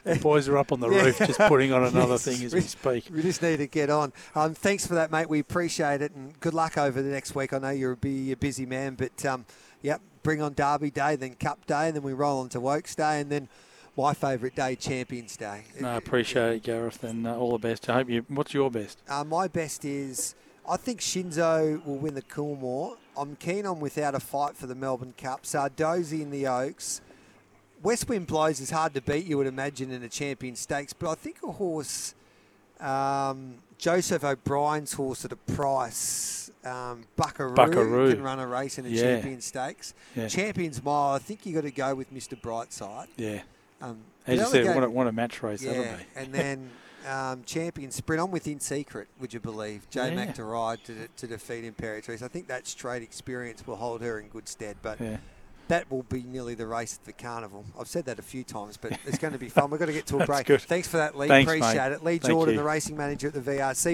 The 0.06 0.16
boys 0.22 0.48
are 0.48 0.58
up 0.58 0.72
on 0.72 0.80
the 0.80 0.90
Yeah. 0.90 1.04
roof 1.04 1.18
just 1.18 1.40
putting 1.40 1.74
on 1.74 1.84
another 1.94 2.14
Yes, 2.14 2.24
thing 2.24 2.46
as 2.46 2.54
we- 2.54 2.62
we 2.62 2.66
speak. 2.66 3.08
we 3.12 3.22
just 3.22 3.42
need 3.42 3.58
to 3.58 3.68
get 3.68 3.90
on. 3.90 4.14
Um, 4.34 4.54
thanks 4.54 4.88
for 4.88 4.94
that, 4.96 5.12
mate. 5.12 5.28
We 5.28 5.40
appreciate 5.40 6.02
it, 6.02 6.14
and 6.14 6.40
good 6.40 6.54
luck 6.54 6.78
over 6.78 7.02
the 7.02 7.10
next 7.10 7.36
week. 7.36 7.52
I 7.52 7.58
know 7.58 7.72
you're 7.72 7.92
a, 7.92 7.98
be 7.98 8.32
a 8.32 8.38
busy 8.38 8.66
man, 8.66 8.96
but 8.96 9.26
um, 9.26 9.46
yep, 9.82 10.00
bring 10.24 10.42
on 10.42 10.54
Derby 10.54 10.90
Day, 10.90 11.18
then 11.18 11.36
Cup 11.36 11.66
Day, 11.66 11.88
and 11.88 11.96
then 11.98 12.04
we 12.04 12.14
roll 12.14 12.40
on 12.40 12.48
to 12.50 12.70
Oaks 12.70 12.96
Day, 12.96 13.20
and 13.20 13.30
then 13.30 13.50
my 13.98 14.14
favourite 14.14 14.56
day, 14.56 14.76
Champions 14.76 15.38
Day. 15.38 15.64
No, 15.80 15.90
I 15.90 15.96
appreciate 15.96 16.56
it, 16.56 16.64
Gareth, 16.64 17.04
and 17.04 17.26
uh, 17.28 17.38
all 17.38 17.52
the 17.54 17.58
best. 17.68 17.90
I 17.90 17.94
hope 17.96 18.10
you. 18.10 18.26
What's 18.30 18.54
your 18.54 18.70
best? 18.72 19.00
Uh, 19.08 19.24
my 19.24 19.48
best 19.48 19.86
is 19.86 20.36
I 20.68 20.78
think 20.78 21.00
Shinzo 21.02 21.84
will 21.86 21.98
win 21.98 22.14
the 22.16 22.22
Coolmore. 22.22 22.98
I'm 23.18 23.36
keen 23.38 23.66
on 23.66 23.80
without 23.80 24.16
a 24.16 24.20
fight 24.20 24.58
for 24.58 24.68
the 24.68 24.76
Melbourne 24.76 25.14
Cup. 25.18 25.44
Sardozi 25.44 26.22
in 26.22 26.32
the 26.32 26.48
Oaks. 26.48 27.02
West 27.84 28.10
Wind 28.10 28.26
Blows 28.28 28.60
is 28.60 28.72
hard 28.72 28.94
to 28.96 29.02
beat, 29.02 29.26
you 29.26 29.38
would 29.38 29.46
imagine, 29.48 29.92
in 29.92 30.02
a 30.02 30.10
champion 30.10 30.56
stakes, 30.56 30.92
but 30.92 31.10
I 31.12 31.14
think 31.16 31.38
a 31.44 31.52
horse, 31.52 32.16
um, 32.80 33.56
Joseph 33.78 34.24
O'Brien's 34.24 34.94
horse 34.94 35.24
at 35.24 35.32
a 35.32 35.36
price, 35.36 36.50
um, 36.64 37.04
Buckaroo, 37.16 37.54
Buckaroo. 37.54 38.12
can 38.12 38.24
run 38.24 38.40
a 38.40 38.48
race 38.48 38.80
in 38.80 38.86
a 38.88 38.90
Yeah. 38.90 39.02
champion 39.02 39.42
stakes. 39.42 39.94
Yeah. 40.16 40.28
Champions 40.30 40.84
Mile, 40.84 41.14
I 41.14 41.20
think 41.20 41.46
you've 41.46 41.56
got 41.56 41.62
to 41.62 41.72
go 41.72 41.94
with 41.94 42.12
Mr. 42.12 42.40
Brightside. 42.42 43.08
Yeah. 43.18 43.42
Um, 43.82 43.98
As 44.26 44.40
you 44.40 44.46
said, 44.48 44.74
what 44.76 44.84
a, 44.84 44.90
what 44.90 45.08
a 45.08 45.12
match 45.12 45.44
race 45.44 45.62
yeah, 45.62 45.98
and 46.16 46.34
then 46.34 46.70
um, 47.08 47.44
champion 47.46 47.92
sprint. 47.92 48.22
I'm 48.22 48.32
with 48.32 48.48
In 48.48 48.60
Secret, 48.60 49.08
would 49.20 49.34
you 49.34 49.40
believe? 49.40 49.88
Jay 49.90 50.14
Yeah. 50.14 50.26
McDeride 50.26 50.84
to, 50.86 50.94
de- 50.94 51.08
to 51.18 51.28
defeat 51.28 51.64
Imperatrice. 51.66 52.22
I 52.22 52.28
think 52.28 52.48
that 52.48 52.66
straight 52.68 53.04
experience 53.04 53.66
will 53.68 53.76
hold 53.76 54.02
her 54.02 54.20
in 54.20 54.30
good 54.30 54.48
stead, 54.48 54.78
but 54.82 55.00
Yeah. 55.00 55.18
that 55.68 55.92
will 55.92 56.04
be 56.04 56.24
nearly 56.24 56.56
the 56.56 56.66
race 56.66 56.98
at 57.00 57.06
the 57.06 57.14
carnival. 57.14 57.66
I've 57.80 57.88
said 57.88 58.06
that 58.06 58.18
a 58.18 58.24
few 58.24 58.44
times, 58.44 58.78
but 58.78 58.94
it's 59.06 59.20
going 59.20 59.34
to 59.34 59.40
be 59.40 59.50
fun. 59.50 59.70
We've 59.70 59.80
got 59.80 59.86
to 59.88 59.94
get 59.94 60.08
to 60.08 60.18
a 60.20 60.26
break. 60.26 60.48
good. 60.48 60.62
Thanks 60.62 60.88
for 60.88 60.98
that, 60.98 61.16
Leigh. 61.16 61.28
Thanks, 61.28 61.52
Appreciate 61.52 61.76
mate. 61.90 61.92
it. 61.92 62.04
Leigh 62.04 62.18
Thank 62.18 62.32
Jordan, 62.32 62.56
you. 62.56 62.62
the 62.62 62.66
racing 62.66 62.98
manager 62.98 63.28
at 63.28 63.34
the 63.36 63.42
VRC. 63.42 63.86